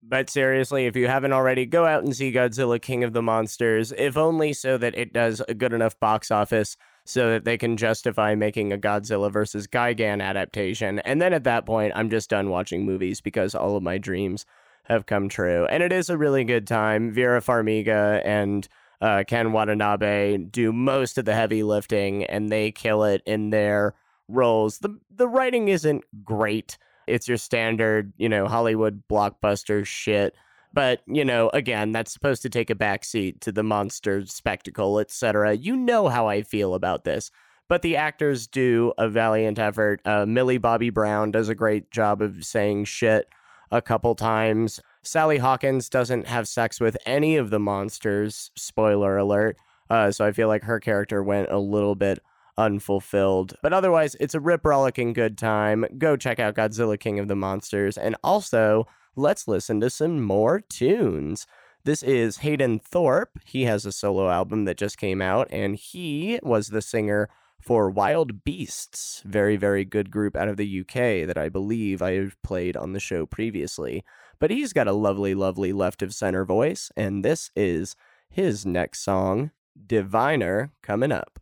But 0.03 0.31
seriously, 0.31 0.87
if 0.87 0.95
you 0.95 1.07
haven't 1.07 1.31
already, 1.31 1.67
go 1.67 1.85
out 1.85 2.03
and 2.03 2.15
see 2.15 2.31
Godzilla 2.31 2.81
King 2.81 3.03
of 3.03 3.13
the 3.13 3.21
Monsters, 3.21 3.93
if 3.95 4.17
only 4.17 4.51
so 4.51 4.77
that 4.79 4.97
it 4.97 5.13
does 5.13 5.41
a 5.47 5.53
good 5.53 5.73
enough 5.73 5.99
box 5.99 6.31
office 6.31 6.75
so 7.05 7.29
that 7.29 7.45
they 7.45 7.55
can 7.57 7.77
justify 7.77 8.33
making 8.33 8.73
a 8.73 8.77
Godzilla 8.77 9.31
versus 9.31 9.67
Gigan 9.67 10.21
adaptation. 10.21 10.99
And 10.99 11.21
then 11.21 11.33
at 11.33 11.43
that 11.43 11.67
point, 11.67 11.93
I'm 11.95 12.09
just 12.09 12.31
done 12.31 12.49
watching 12.49 12.83
movies 12.83 13.21
because 13.21 13.53
all 13.53 13.77
of 13.77 13.83
my 13.83 13.99
dreams 13.99 14.45
have 14.85 15.05
come 15.05 15.29
true. 15.29 15.67
And 15.67 15.83
it 15.83 15.93
is 15.93 16.09
a 16.09 16.17
really 16.17 16.43
good 16.43 16.65
time. 16.65 17.11
Vera 17.11 17.39
Farmiga 17.39 18.25
and 18.25 18.67
uh, 19.01 19.23
Ken 19.27 19.51
Watanabe 19.51 20.37
do 20.37 20.73
most 20.73 21.19
of 21.19 21.25
the 21.25 21.35
heavy 21.35 21.61
lifting, 21.61 22.23
and 22.25 22.51
they 22.51 22.71
kill 22.71 23.03
it 23.03 23.21
in 23.27 23.51
their 23.51 23.93
roles. 24.31 24.79
the 24.79 24.97
The 25.09 25.27
writing 25.27 25.67
isn't 25.67 26.03
great. 26.23 26.77
It's 27.07 27.27
your 27.27 27.37
standard, 27.37 28.13
you 28.17 28.29
know, 28.29 28.47
Hollywood 28.47 29.03
blockbuster 29.09 29.85
shit. 29.85 30.35
But, 30.73 31.01
you 31.05 31.25
know, 31.25 31.49
again, 31.53 31.91
that's 31.91 32.13
supposed 32.13 32.41
to 32.43 32.49
take 32.49 32.69
a 32.69 32.75
backseat 32.75 33.41
to 33.41 33.51
the 33.51 33.63
monster 33.63 34.25
spectacle, 34.25 34.99
etc. 34.99 35.53
You 35.53 35.75
know 35.75 36.07
how 36.07 36.27
I 36.27 36.43
feel 36.43 36.73
about 36.73 37.03
this. 37.03 37.29
But 37.67 37.81
the 37.81 37.97
actors 37.97 38.47
do 38.47 38.93
a 38.97 39.09
valiant 39.09 39.59
effort. 39.59 40.01
Uh, 40.05 40.25
Millie 40.25 40.57
Bobby 40.57 40.89
Brown 40.89 41.31
does 41.31 41.49
a 41.49 41.55
great 41.55 41.91
job 41.91 42.21
of 42.21 42.43
saying 42.45 42.85
shit 42.85 43.27
a 43.71 43.81
couple 43.81 44.15
times. 44.15 44.81
Sally 45.03 45.37
Hawkins 45.37 45.89
doesn't 45.89 46.27
have 46.27 46.47
sex 46.47 46.79
with 46.79 46.97
any 47.05 47.37
of 47.37 47.49
the 47.49 47.59
monsters. 47.59 48.51
Spoiler 48.55 49.17
alert. 49.17 49.57
Uh, 49.89 50.11
so 50.11 50.25
I 50.25 50.31
feel 50.31 50.47
like 50.47 50.63
her 50.63 50.79
character 50.79 51.23
went 51.23 51.49
a 51.49 51.59
little 51.59 51.95
bit 51.95 52.19
unfulfilled. 52.57 53.55
But 53.61 53.73
otherwise, 53.73 54.15
it's 54.19 54.35
a 54.35 54.39
rip 54.39 54.65
rollicking 54.65 55.13
good 55.13 55.37
time. 55.37 55.85
Go 55.97 56.15
check 56.15 56.39
out 56.39 56.55
Godzilla 56.55 56.99
King 56.99 57.19
of 57.19 57.27
the 57.27 57.35
Monsters. 57.35 57.97
And 57.97 58.15
also, 58.23 58.87
let's 59.15 59.47
listen 59.47 59.79
to 59.81 59.89
some 59.89 60.21
more 60.21 60.59
tunes. 60.59 61.47
This 61.83 62.03
is 62.03 62.37
Hayden 62.37 62.77
Thorpe. 62.79 63.39
He 63.43 63.63
has 63.63 63.85
a 63.85 63.91
solo 63.91 64.29
album 64.29 64.65
that 64.65 64.77
just 64.77 64.99
came 64.99 65.19
out, 65.19 65.47
and 65.49 65.75
he 65.75 66.39
was 66.43 66.67
the 66.67 66.81
singer 66.81 67.27
for 67.59 67.89
Wild 67.89 68.43
Beasts, 68.43 69.23
very, 69.25 69.55
very 69.55 69.83
good 69.83 70.11
group 70.11 70.35
out 70.35 70.47
of 70.47 70.57
the 70.57 70.81
UK 70.81 71.27
that 71.27 71.37
I 71.37 71.49
believe 71.49 72.01
I 72.01 72.13
have 72.13 72.41
played 72.43 72.77
on 72.77 72.93
the 72.93 72.99
show 72.99 73.25
previously. 73.25 74.03
But 74.39 74.51
he's 74.51 74.73
got 74.73 74.87
a 74.87 74.93
lovely, 74.93 75.33
lovely 75.33 75.73
left 75.73 76.03
of 76.03 76.13
center 76.13 76.45
voice, 76.45 76.91
and 76.95 77.25
this 77.25 77.49
is 77.55 77.95
his 78.29 78.65
next 78.65 79.03
song, 79.03 79.51
Diviner, 79.87 80.71
coming 80.81 81.11
up. 81.11 81.40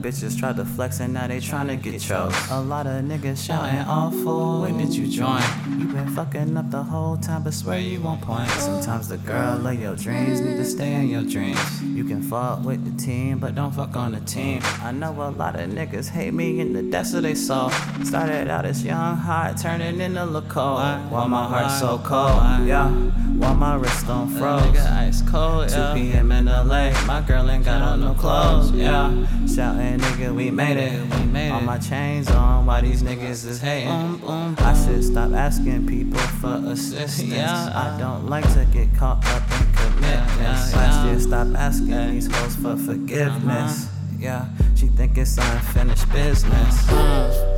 Bitches 0.00 0.38
tried 0.38 0.56
to 0.56 0.64
flex 0.64 1.00
and 1.00 1.12
now 1.12 1.26
they 1.26 1.38
tryna 1.38 1.80
get 1.80 2.00
chose. 2.00 2.34
A 2.50 2.60
lot 2.60 2.86
of 2.86 3.04
niggas 3.04 3.44
shouting 3.44 3.80
awful. 3.80 4.62
When 4.62 4.78
did 4.78 4.94
you 4.96 5.06
join? 5.06 5.42
You 5.78 5.86
been 5.86 6.08
fucking 6.14 6.56
up 6.56 6.70
the 6.70 6.82
whole 6.82 7.18
time, 7.18 7.42
but 7.42 7.52
swear 7.52 7.78
you 7.78 8.00
won't 8.00 8.22
point. 8.22 8.48
Sometimes 8.52 9.08
the 9.08 9.18
girl 9.18 9.66
of 9.66 9.80
your 9.80 9.96
dreams 9.96 10.40
need 10.40 10.56
to 10.56 10.64
stay 10.64 10.94
in 10.94 11.08
your 11.08 11.22
dreams. 11.22 11.82
You 11.82 12.04
can 12.04 12.22
fuck 12.22 12.64
with 12.64 12.82
the 12.84 13.02
team, 13.02 13.40
but 13.40 13.54
don't 13.54 13.72
fuck 13.72 13.94
on 13.94 14.12
the 14.12 14.20
team. 14.20 14.60
I 14.82 14.90
know 14.92 15.10
a 15.10 15.28
lot 15.30 15.60
of 15.60 15.68
niggas 15.68 16.08
hate 16.08 16.32
me 16.32 16.60
in 16.60 16.72
the 16.72 16.82
depths 16.82 17.12
of 17.12 17.22
they 17.22 17.34
soul. 17.34 17.70
Started 18.02 18.48
out 18.48 18.64
as 18.64 18.82
young, 18.82 19.16
hot, 19.16 19.58
turning 19.60 20.00
into 20.00 20.24
look 20.24 20.48
cold. 20.48 20.80
While 21.10 21.28
my 21.28 21.46
heart's 21.46 21.78
so 21.78 21.98
cold, 21.98 22.66
yeah. 22.66 23.09
While 23.40 23.54
my 23.54 23.74
wrist 23.76 24.06
on 24.10 24.28
froze. 24.28 24.76
ice 24.76 25.22
cold, 25.22 25.70
2 25.70 25.74
p.m. 25.94 26.30
in 26.30 26.44
LA, 26.44 26.90
my 27.06 27.22
girl 27.26 27.50
ain't 27.50 27.64
got 27.64 27.80
on 27.80 28.02
no 28.02 28.12
clothes, 28.12 28.70
yeah. 28.72 29.08
Shouting, 29.46 29.98
nigga, 29.98 30.34
we 30.34 30.50
made 30.50 30.76
it. 30.76 31.02
We 31.14 31.24
made 31.24 31.50
All 31.50 31.62
my 31.62 31.78
chains 31.78 32.30
on, 32.30 32.66
why 32.66 32.82
these 32.82 33.02
niggas 33.02 33.46
is 33.46 33.58
hating? 33.62 33.88
I 33.88 34.84
should 34.84 35.02
stop 35.02 35.32
asking 35.32 35.86
people 35.86 36.20
for 36.20 36.60
assistance. 36.66 37.32
I 37.32 37.96
don't 37.98 38.28
like 38.28 38.44
to 38.52 38.66
get 38.74 38.94
caught 38.94 39.24
up 39.28 39.42
in 39.58 39.72
commitments. 39.72 40.74
I 40.74 41.08
should 41.08 41.22
stop 41.22 41.48
asking 41.56 42.10
these 42.10 42.30
hoes 42.30 42.56
for 42.56 42.72
uh-huh. 42.72 42.92
forgiveness. 42.92 43.88
Yeah, 44.18 44.48
she 44.76 44.88
think 44.88 45.16
it's 45.16 45.38
unfinished 45.38 46.12
business. 46.12 46.88
Uh-huh. 46.90 47.49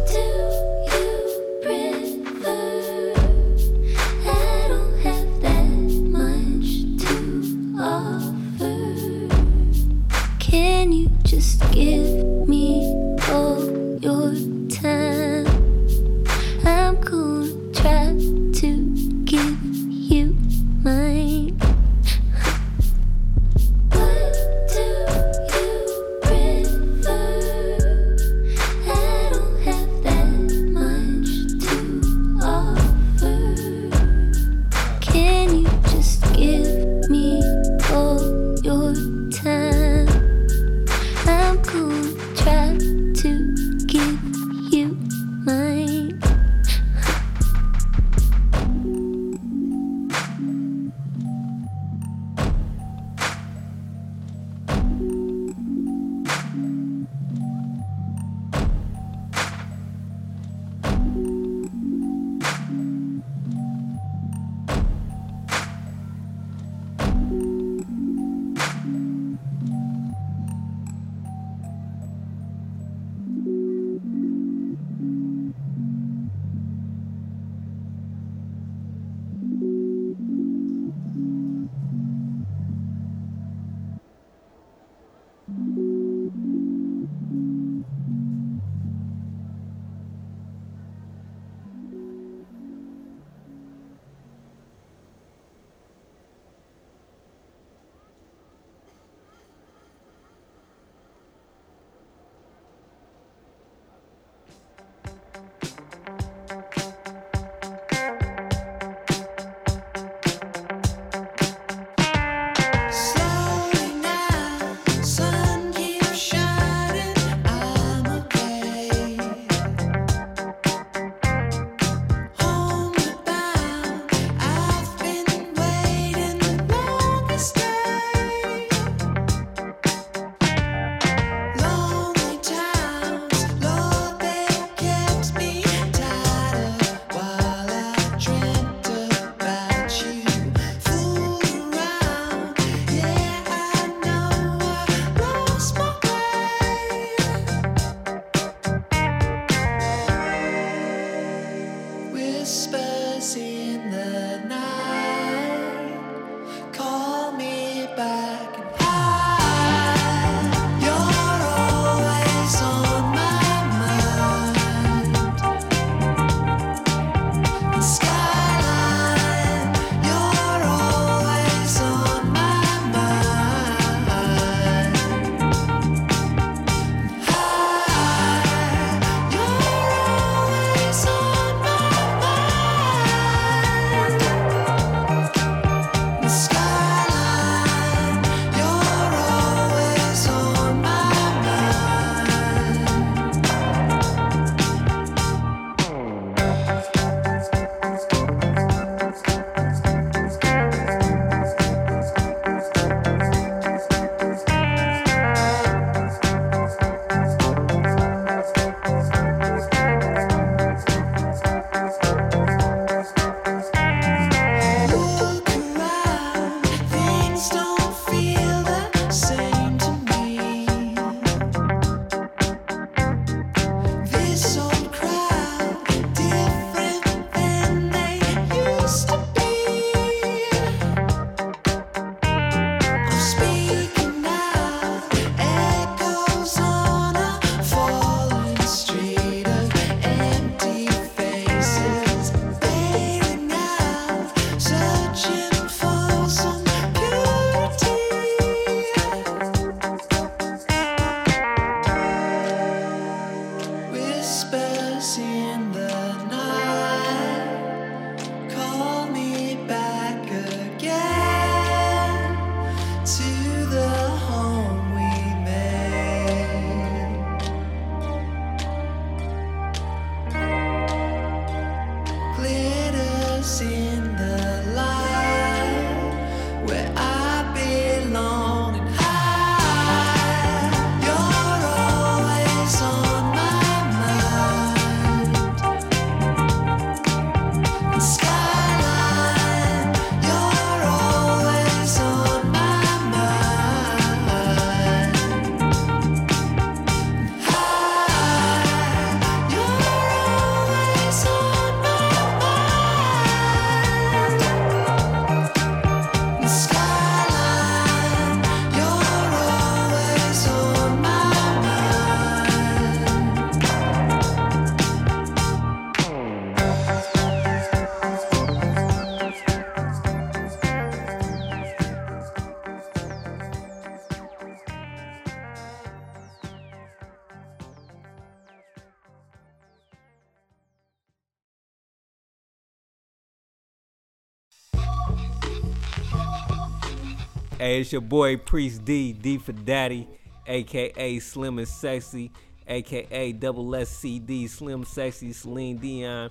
Hey, 337.72 337.80
it's 337.80 337.90
your 337.90 338.02
boy 338.02 338.36
Priest 338.36 338.84
D, 338.84 339.14
D 339.14 339.38
for 339.38 339.52
Daddy, 339.52 340.06
aka 340.46 341.18
Slim 341.20 341.56
and 341.56 341.66
Sexy, 341.66 342.30
aka 342.68 343.32
Double 343.32 343.64
SCD, 343.64 344.46
Slim 344.46 344.84
Sexy, 344.84 345.32
Celine 345.32 345.78
Dion, 345.78 346.28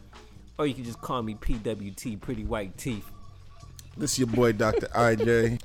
or 0.60 0.68
you 0.68 0.76
can 0.76 0.84
just 0.84 1.02
call 1.02 1.24
me 1.24 1.34
PWT, 1.34 2.22
Pretty 2.22 2.44
White 2.44 2.78
Teeth. 2.78 3.10
This 3.98 4.12
is 4.12 4.20
your 4.20 4.28
boy 4.28 4.52
Dr. 4.52 4.86
IJ. 4.90 5.60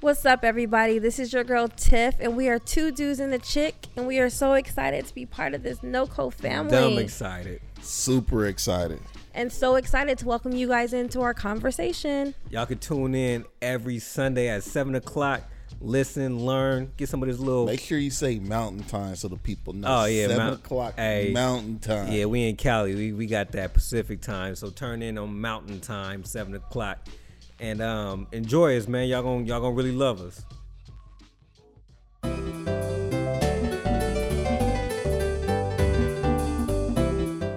What's 0.00 0.24
up, 0.24 0.44
everybody? 0.44 1.00
This 1.00 1.18
is 1.18 1.32
your 1.32 1.42
girl 1.42 1.66
Tiff, 1.66 2.14
and 2.20 2.36
we 2.36 2.46
are 2.46 2.60
two 2.60 2.92
dudes 2.92 3.18
and 3.18 3.34
a 3.34 3.40
chick, 3.40 3.88
and 3.96 4.06
we 4.06 4.20
are 4.20 4.30
so 4.30 4.52
excited 4.52 5.06
to 5.06 5.12
be 5.12 5.26
part 5.26 5.54
of 5.54 5.64
this 5.64 5.80
NoCo 5.80 6.32
family. 6.32 6.70
Dumb 6.70 6.98
excited. 6.98 7.60
Super 7.82 8.46
excited. 8.46 9.00
And 9.36 9.52
so 9.52 9.76
excited 9.76 10.18
to 10.18 10.26
welcome 10.26 10.52
you 10.52 10.66
guys 10.66 10.92
into 10.92 11.20
our 11.20 11.34
conversation. 11.34 12.34
Y'all 12.50 12.66
can 12.66 12.78
tune 12.78 13.14
in 13.14 13.44
every 13.62 13.98
Sunday 13.98 14.48
at 14.48 14.62
7 14.64 14.94
o'clock. 14.96 15.42
Listen, 15.80 16.38
learn, 16.46 16.90
get 16.96 17.08
some 17.10 17.22
of 17.22 17.28
this 17.28 17.38
little. 17.38 17.66
Make 17.66 17.80
sure 17.80 17.98
you 17.98 18.10
say 18.10 18.38
mountain 18.38 18.82
time 18.84 19.14
so 19.14 19.28
the 19.28 19.36
people 19.36 19.74
know. 19.74 19.86
Oh 19.88 20.04
yeah, 20.06 20.22
seven 20.28 20.38
Mount- 20.38 20.54
o'clock 20.60 20.94
Hey, 20.96 21.30
mountain 21.34 21.78
time. 21.78 22.10
Yeah, 22.10 22.24
we 22.24 22.48
in 22.48 22.56
Cali. 22.56 22.94
We, 22.94 23.12
we 23.12 23.26
got 23.26 23.52
that 23.52 23.74
Pacific 23.74 24.22
time. 24.22 24.54
So 24.56 24.70
turn 24.70 25.02
in 25.02 25.18
on 25.18 25.38
Mountain 25.38 25.80
time, 25.80 26.24
seven 26.24 26.54
o'clock, 26.54 27.06
and 27.60 27.82
um 27.82 28.26
enjoy 28.32 28.78
us, 28.78 28.88
man. 28.88 29.06
Y'all 29.08 29.22
gonna 29.22 29.44
y'all 29.44 29.60
gonna 29.60 29.74
really 29.74 29.92
love 29.92 30.22
us. 30.22 30.42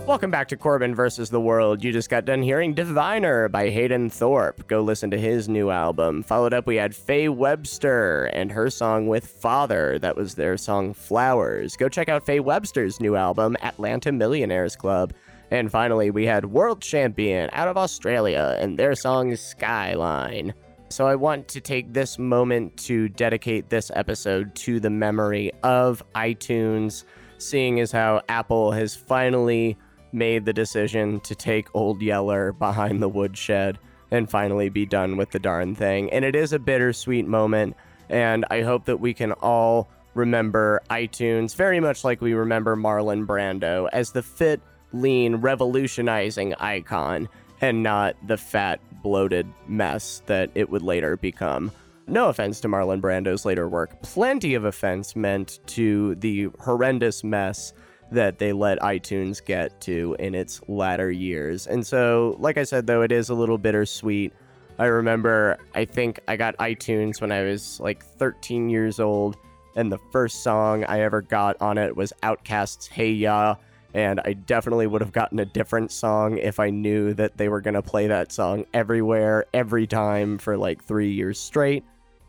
Welcome 0.09 0.31
back 0.31 0.47
to 0.47 0.57
Corbin 0.57 0.95
versus 0.95 1.29
the 1.29 1.39
World. 1.39 1.83
You 1.83 1.91
just 1.91 2.09
got 2.09 2.25
done 2.25 2.41
hearing 2.41 2.73
Diviner 2.73 3.47
by 3.47 3.69
Hayden 3.69 4.09
Thorpe. 4.09 4.65
Go 4.65 4.81
listen 4.81 5.11
to 5.11 5.19
his 5.19 5.47
new 5.47 5.69
album. 5.69 6.23
Followed 6.23 6.51
up, 6.51 6.65
we 6.65 6.77
had 6.77 6.95
Faye 6.95 7.29
Webster 7.29 8.25
and 8.33 8.51
her 8.51 8.71
song 8.71 9.05
with 9.07 9.27
Father. 9.27 9.99
That 9.99 10.15
was 10.15 10.33
their 10.33 10.57
song 10.57 10.95
Flowers. 10.95 11.75
Go 11.75 11.89
check 11.89 12.09
out 12.09 12.25
Faye 12.25 12.39
Webster's 12.39 12.99
new 12.99 13.15
album, 13.15 13.55
Atlanta 13.61 14.11
Millionaires 14.11 14.75
Club. 14.75 15.13
And 15.51 15.71
finally, 15.71 16.09
we 16.09 16.25
had 16.25 16.45
World 16.45 16.81
Champion 16.81 17.47
out 17.53 17.67
of 17.67 17.77
Australia 17.77 18.57
and 18.59 18.79
their 18.79 18.95
song 18.95 19.35
Skyline. 19.35 20.55
So 20.89 21.05
I 21.05 21.13
want 21.13 21.47
to 21.49 21.61
take 21.61 21.93
this 21.93 22.17
moment 22.17 22.75
to 22.85 23.09
dedicate 23.09 23.69
this 23.69 23.91
episode 23.93 24.55
to 24.55 24.79
the 24.79 24.89
memory 24.89 25.51
of 25.61 26.01
iTunes, 26.15 27.03
seeing 27.37 27.79
as 27.79 27.91
how 27.91 28.23
Apple 28.27 28.71
has 28.71 28.95
finally 28.95 29.77
made 30.11 30.45
the 30.45 30.53
decision 30.53 31.19
to 31.21 31.35
take 31.35 31.73
Old 31.75 32.01
Yeller 32.01 32.53
behind 32.53 33.01
the 33.01 33.09
woodshed 33.09 33.77
and 34.11 34.29
finally 34.29 34.69
be 34.69 34.85
done 34.85 35.17
with 35.17 35.31
the 35.31 35.39
darn 35.39 35.75
thing. 35.75 36.11
And 36.11 36.25
it 36.25 36.35
is 36.35 36.53
a 36.53 36.59
bittersweet 36.59 37.27
moment, 37.27 37.75
and 38.09 38.45
I 38.49 38.61
hope 38.61 38.85
that 38.85 38.99
we 38.99 39.13
can 39.13 39.33
all 39.33 39.89
remember 40.15 40.81
iTunes 40.89 41.55
very 41.55 41.79
much 41.79 42.03
like 42.03 42.21
we 42.21 42.33
remember 42.33 42.75
Marlon 42.75 43.25
Brando 43.25 43.87
as 43.93 44.11
the 44.11 44.23
fit, 44.23 44.61
lean, 44.91 45.35
revolutionizing 45.35 46.55
icon 46.55 47.29
and 47.61 47.83
not 47.83 48.15
the 48.27 48.37
fat, 48.37 48.79
bloated 49.03 49.47
mess 49.67 50.21
that 50.25 50.49
it 50.55 50.69
would 50.69 50.81
later 50.81 51.15
become. 51.17 51.71
No 52.07 52.29
offense 52.29 52.59
to 52.61 52.67
Marlon 52.67 53.01
Brando's 53.01 53.45
later 53.45 53.69
work, 53.69 54.01
plenty 54.01 54.55
of 54.55 54.65
offense 54.65 55.15
meant 55.15 55.59
to 55.67 56.15
the 56.15 56.49
horrendous 56.59 57.23
mess 57.23 57.71
that 58.11 58.39
they 58.39 58.53
let 58.53 58.79
iTunes 58.79 59.43
get 59.43 59.79
to 59.81 60.15
in 60.19 60.33
its 60.35 60.61
latter 60.67 61.11
years. 61.11 61.67
And 61.67 61.85
so, 61.85 62.35
like 62.39 62.57
I 62.57 62.63
said, 62.63 62.87
though, 62.87 63.01
it 63.01 63.11
is 63.11 63.29
a 63.29 63.33
little 63.33 63.57
bittersweet. 63.57 64.33
I 64.79 64.85
remember, 64.85 65.57
I 65.75 65.85
think 65.85 66.19
I 66.27 66.37
got 66.37 66.57
iTunes 66.57 67.21
when 67.21 67.31
I 67.31 67.43
was 67.43 67.79
like 67.79 68.03
13 68.03 68.69
years 68.69 68.99
old, 68.99 69.37
and 69.75 69.91
the 69.91 69.99
first 70.11 70.41
song 70.41 70.83
I 70.85 71.01
ever 71.01 71.21
got 71.21 71.61
on 71.61 71.77
it 71.77 71.95
was 71.95 72.13
Outkast's 72.23 72.87
Hey 72.87 73.11
Ya. 73.11 73.55
And 73.93 74.19
I 74.23 74.33
definitely 74.33 74.85
would 74.85 75.01
have 75.01 75.11
gotten 75.11 75.39
a 75.39 75.45
different 75.45 75.91
song 75.91 76.37
if 76.37 76.59
I 76.59 76.69
knew 76.69 77.13
that 77.15 77.37
they 77.37 77.49
were 77.49 77.59
going 77.59 77.73
to 77.73 77.81
play 77.81 78.05
that 78.07 78.31
song 78.31 78.65
everywhere, 78.73 79.45
every 79.53 79.87
time 79.87 80.37
for 80.37 80.57
like 80.57 80.83
three 80.83 81.11
years 81.11 81.39
straight. 81.39 81.83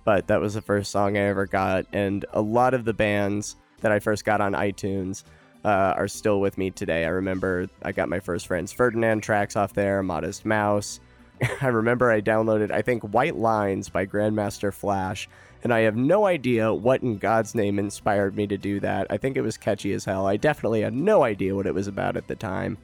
But 0.05 0.27
that 0.29 0.41
was 0.41 0.55
the 0.55 0.63
first 0.63 0.91
song 0.91 1.19
I 1.19 1.23
ever 1.23 1.47
got. 1.47 1.85
And 1.93 2.25
a 2.33 2.41
lot 2.41 2.73
of 2.73 2.87
the 2.87 2.95
bands 2.95 3.57
that 3.83 3.93
I 3.93 3.99
first 3.99 4.25
got 4.25 4.41
on 4.41 4.55
iTunes 4.55 5.25
uh, 5.65 5.95
are 5.97 6.09
still 6.09 6.41
with 6.41 6.59
me 6.59 6.71
today. 6.71 7.05
I 7.05 7.09
remember 7.09 7.69
I 7.83 7.93
got 7.93 8.09
my 8.09 8.21
first 8.21 8.47
Franz 8.47 8.73
Ferdinand 8.73 9.23
tracks 9.23 9.57
off 9.57 9.75
there, 9.75 10.03
Modest 10.03 10.45
Mouse. 10.45 11.01
I 11.61 11.69
remember 11.69 12.11
I 12.11 12.21
downloaded, 12.21 12.71
I 12.71 12.83
think, 12.83 13.03
White 13.03 13.37
Lines 13.37 13.89
by 13.89 14.07
Grandmaster 14.07 14.73
Flash, 14.73 15.29
and 15.63 15.73
I 15.73 15.81
have 15.81 15.97
no 15.97 16.27
idea 16.27 16.73
what 16.73 17.03
in 17.03 17.19
God's 17.19 17.55
name 17.55 17.79
inspired 17.79 18.37
me 18.37 18.47
to 18.47 18.57
do 18.57 18.81
that. 18.81 19.07
I 19.11 19.17
think 19.17 19.37
it 19.37 19.43
was 19.43 19.57
catchy 19.57 19.93
as 19.93 20.05
hell. 20.05 20.27
I 20.27 20.37
definitely 20.37 20.83
had 20.83 20.95
no 20.95 21.23
idea 21.23 21.55
what 21.55 21.67
it 21.67 21.75
was 21.75 21.87
about 21.87 22.17
at 22.17 22.29
the 22.29 22.37
time. 22.37 22.79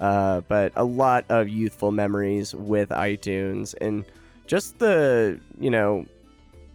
Uh, 0.00 0.40
but 0.48 0.72
a 0.76 0.84
lot 0.84 1.24
of 1.28 1.48
youthful 1.48 1.92
memories 1.92 2.54
with 2.54 2.88
iTunes 2.90 3.74
and 3.80 4.04
just 4.46 4.78
the, 4.78 5.40
you 5.58 5.70
know, 5.70 6.04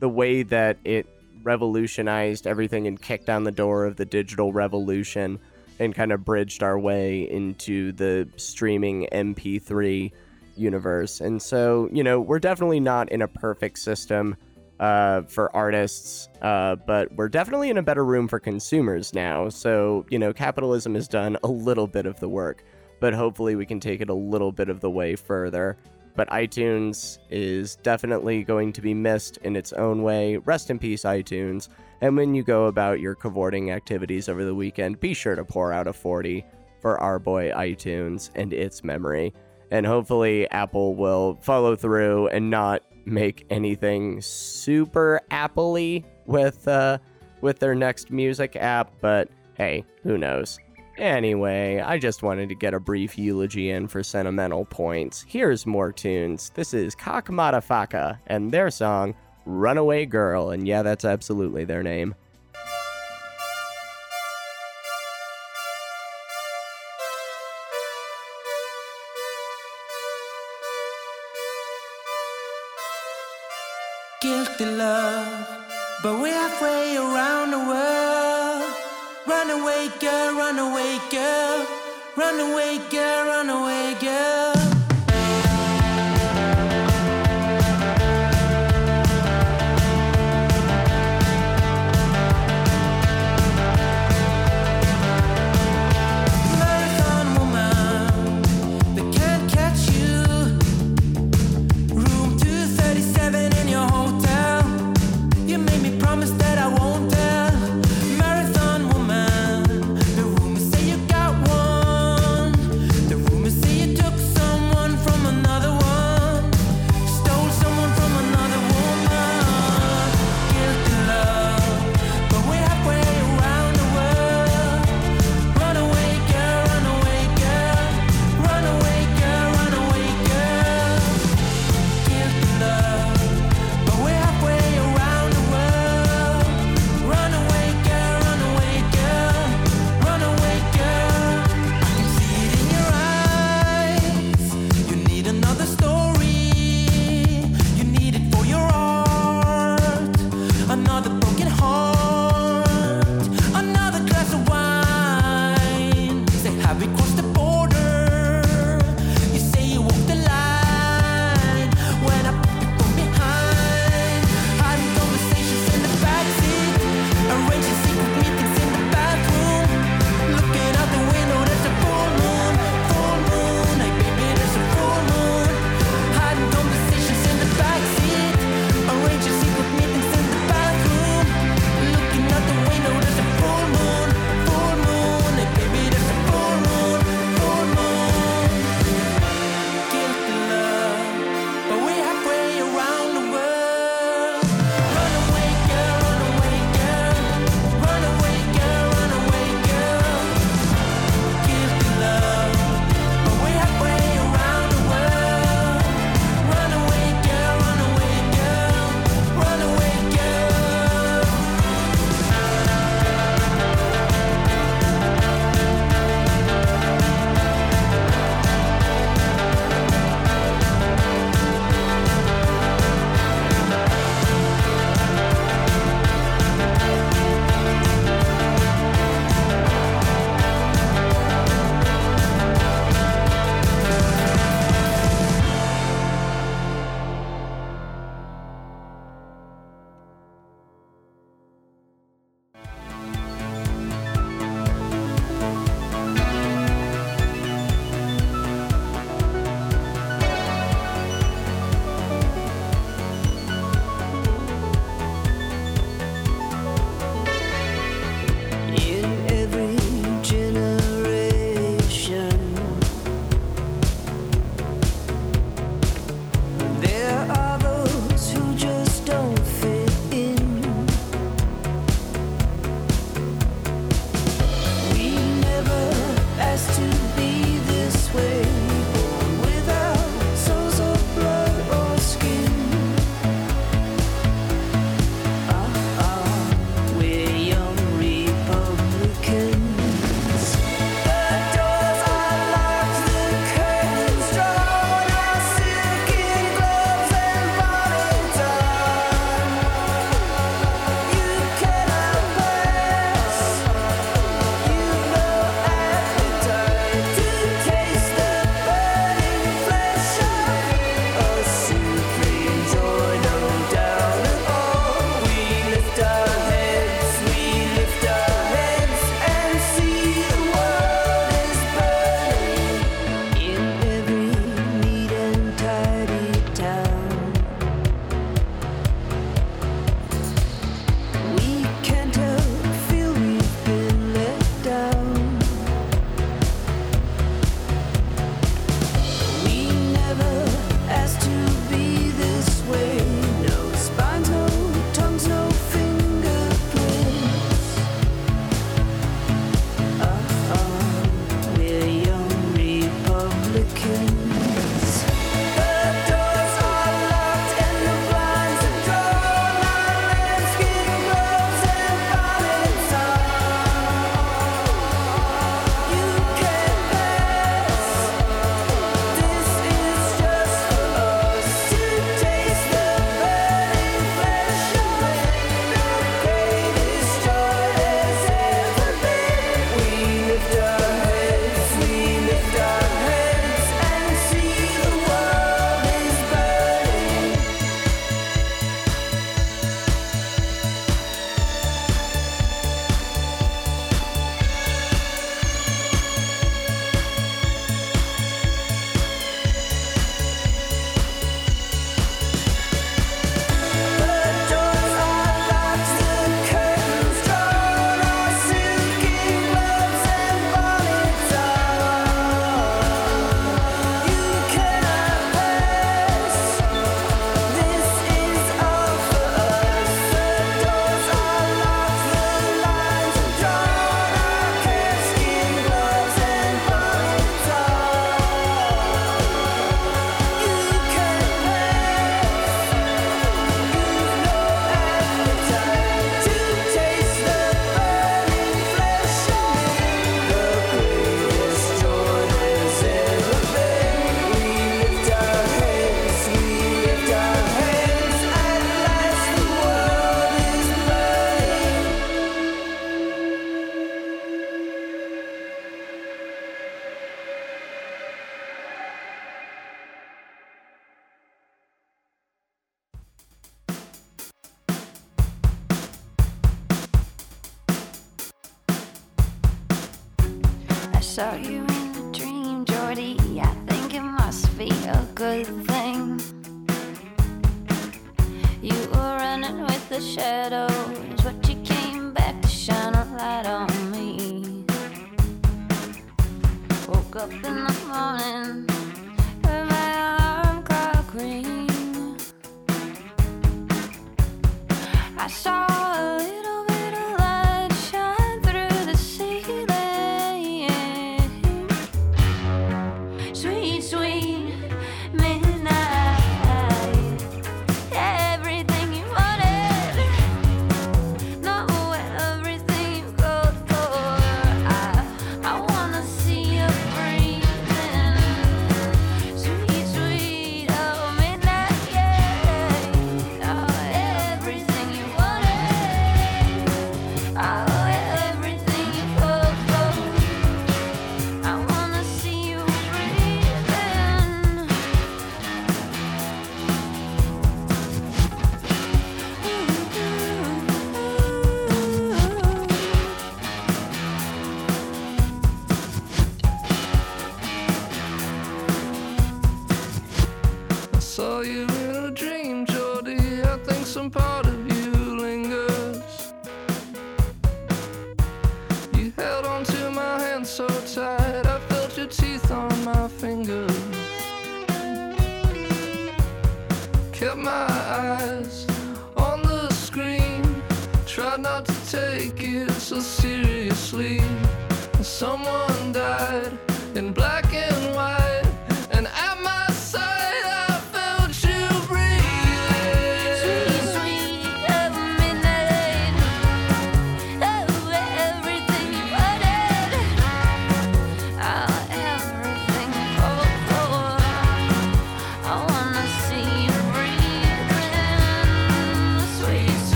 the 0.00 0.08
way 0.08 0.42
that 0.42 0.76
it 0.84 1.06
revolutionized 1.44 2.46
everything 2.46 2.86
and 2.86 3.00
kicked 3.00 3.26
down 3.26 3.44
the 3.44 3.52
door 3.52 3.84
of 3.84 3.96
the 3.96 4.04
digital 4.04 4.52
revolution 4.52 5.38
and 5.78 5.94
kind 5.94 6.12
of 6.12 6.24
bridged 6.24 6.62
our 6.62 6.78
way 6.78 7.22
into 7.30 7.92
the 7.92 8.28
streaming 8.36 9.06
MP3 9.12 10.12
universe. 10.56 11.20
And 11.20 11.40
so, 11.40 11.88
you 11.92 12.02
know, 12.04 12.20
we're 12.20 12.38
definitely 12.38 12.80
not 12.80 13.10
in 13.10 13.22
a 13.22 13.28
perfect 13.28 13.78
system 13.78 14.36
uh, 14.80 15.22
for 15.22 15.54
artists, 15.54 16.28
uh, 16.42 16.76
but 16.76 17.12
we're 17.14 17.28
definitely 17.28 17.70
in 17.70 17.78
a 17.78 17.82
better 17.82 18.04
room 18.04 18.28
for 18.28 18.38
consumers 18.38 19.14
now. 19.14 19.48
So, 19.48 20.04
you 20.10 20.18
know, 20.18 20.32
capitalism 20.32 20.94
has 20.94 21.08
done 21.08 21.36
a 21.42 21.48
little 21.48 21.86
bit 21.86 22.06
of 22.06 22.18
the 22.20 22.28
work, 22.28 22.64
but 23.00 23.14
hopefully 23.14 23.54
we 23.56 23.66
can 23.66 23.80
take 23.80 24.00
it 24.00 24.08
a 24.08 24.14
little 24.14 24.52
bit 24.52 24.68
of 24.68 24.80
the 24.80 24.90
way 24.90 25.16
further. 25.16 25.76
But 26.16 26.28
iTunes 26.30 27.18
is 27.30 27.76
definitely 27.76 28.44
going 28.44 28.72
to 28.74 28.80
be 28.80 28.94
missed 28.94 29.38
in 29.38 29.56
its 29.56 29.72
own 29.72 30.02
way. 30.02 30.36
Rest 30.36 30.70
in 30.70 30.78
peace, 30.78 31.02
iTunes. 31.02 31.68
And 32.00 32.16
when 32.16 32.34
you 32.34 32.42
go 32.42 32.66
about 32.66 33.00
your 33.00 33.14
cavorting 33.14 33.70
activities 33.70 34.28
over 34.28 34.44
the 34.44 34.54
weekend, 34.54 35.00
be 35.00 35.14
sure 35.14 35.34
to 35.34 35.44
pour 35.44 35.72
out 35.72 35.88
a 35.88 35.92
40 35.92 36.44
for 36.80 37.00
our 37.00 37.18
boy 37.18 37.50
iTunes 37.50 38.30
and 38.34 38.52
its 38.52 38.84
memory. 38.84 39.32
And 39.70 39.86
hopefully, 39.86 40.48
Apple 40.50 40.94
will 40.94 41.38
follow 41.40 41.74
through 41.74 42.28
and 42.28 42.50
not 42.50 42.82
make 43.06 43.46
anything 43.50 44.20
super 44.20 45.20
Apple-y 45.30 46.04
with 46.26 46.68
uh, 46.68 46.98
with 47.40 47.58
their 47.58 47.74
next 47.74 48.10
music 48.10 48.56
app. 48.56 48.92
But 49.00 49.28
hey, 49.56 49.84
who 50.02 50.18
knows? 50.18 50.58
Anyway, 50.98 51.80
I 51.80 51.98
just 51.98 52.22
wanted 52.22 52.48
to 52.50 52.54
get 52.54 52.74
a 52.74 52.80
brief 52.80 53.18
eulogy 53.18 53.70
in 53.70 53.88
for 53.88 54.02
sentimental 54.02 54.64
points. 54.64 55.24
Here's 55.26 55.66
more 55.66 55.92
tunes. 55.92 56.50
This 56.54 56.72
is 56.72 56.94
Kakkmaddafakka 56.94 58.18
and 58.26 58.52
their 58.52 58.70
song 58.70 59.14
Runaway 59.44 60.06
Girl, 60.06 60.50
and 60.50 60.66
yeah, 60.66 60.82
that's 60.82 61.04
absolutely 61.04 61.64
their 61.64 61.82
name. 61.82 62.14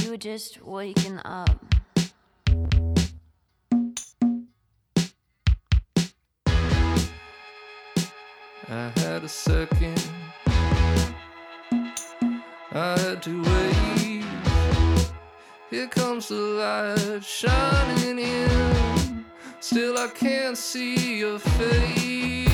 You 0.00 0.10
were 0.10 0.16
just 0.16 0.62
waking 0.62 1.18
up. 1.24 1.50
I 8.68 8.90
had 8.96 9.22
a 9.24 9.28
second. 9.28 10.02
I 12.74 12.98
had 12.98 13.22
to 13.22 13.42
wait. 13.42 14.24
Here 15.70 15.88
comes 15.88 16.28
the 16.28 16.34
light 16.34 17.24
shining 17.24 18.18
in. 18.18 19.24
Still, 19.60 19.98
I 19.98 20.08
can't 20.08 20.56
see 20.56 21.18
your 21.18 21.38
face. 21.38 22.51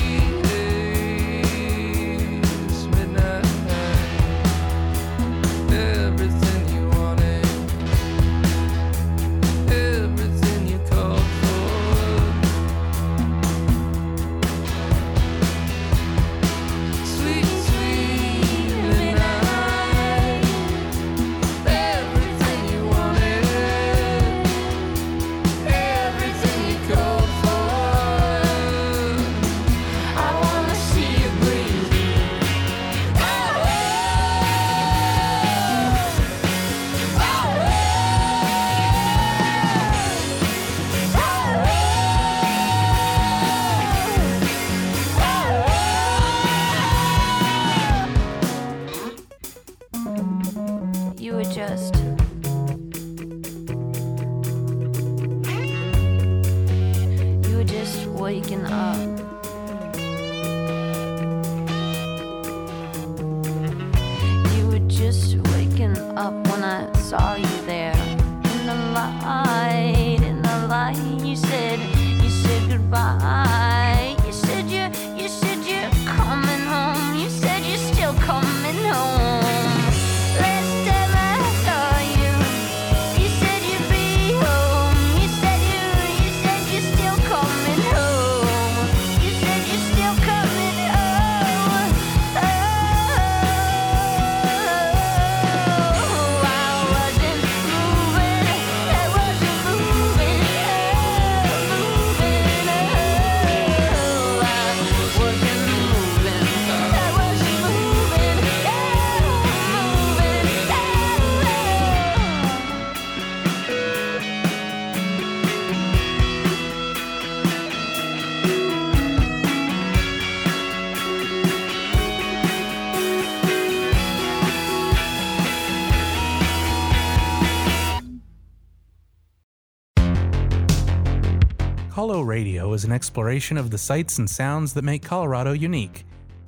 Is 132.79 132.85
an 132.85 132.93
exploration 132.93 133.57
of 133.57 133.71
the 133.71 133.77
sights 133.77 134.19
and 134.19 134.29
sounds 134.29 134.71
that 134.73 134.85
make 134.85 135.03
Colorado 135.03 135.51
unique. 135.51 136.05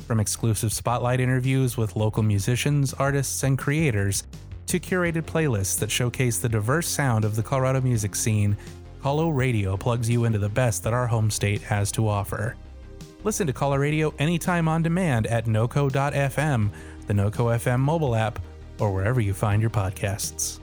From 0.07 0.21
exclusive 0.21 0.71
spotlight 0.71 1.19
interviews 1.19 1.75
with 1.75 1.97
local 1.97 2.23
musicians, 2.23 2.93
artists, 2.93 3.43
and 3.43 3.57
creators, 3.57 4.23
to 4.67 4.79
curated 4.79 5.23
playlists 5.23 5.77
that 5.79 5.91
showcase 5.91 6.37
the 6.37 6.47
diverse 6.47 6.87
sound 6.87 7.25
of 7.25 7.35
the 7.35 7.43
Colorado 7.43 7.81
music 7.81 8.15
scene, 8.15 8.55
Colo 9.01 9.27
Radio 9.27 9.75
plugs 9.75 10.09
you 10.09 10.23
into 10.23 10.39
the 10.39 10.47
best 10.47 10.85
that 10.85 10.93
our 10.93 11.05
home 11.05 11.29
state 11.29 11.63
has 11.63 11.91
to 11.91 12.07
offer. 12.07 12.55
Listen 13.25 13.45
to 13.45 13.51
Colo 13.51 13.75
Radio 13.75 14.13
anytime 14.17 14.69
on 14.69 14.81
demand 14.81 15.27
at 15.27 15.47
noco.fm, 15.47 16.69
the 17.07 17.13
NoCo 17.13 17.57
FM 17.57 17.81
mobile 17.81 18.15
app, 18.15 18.39
or 18.79 18.93
wherever 18.93 19.19
you 19.19 19.33
find 19.33 19.61
your 19.61 19.69
podcasts. 19.69 20.60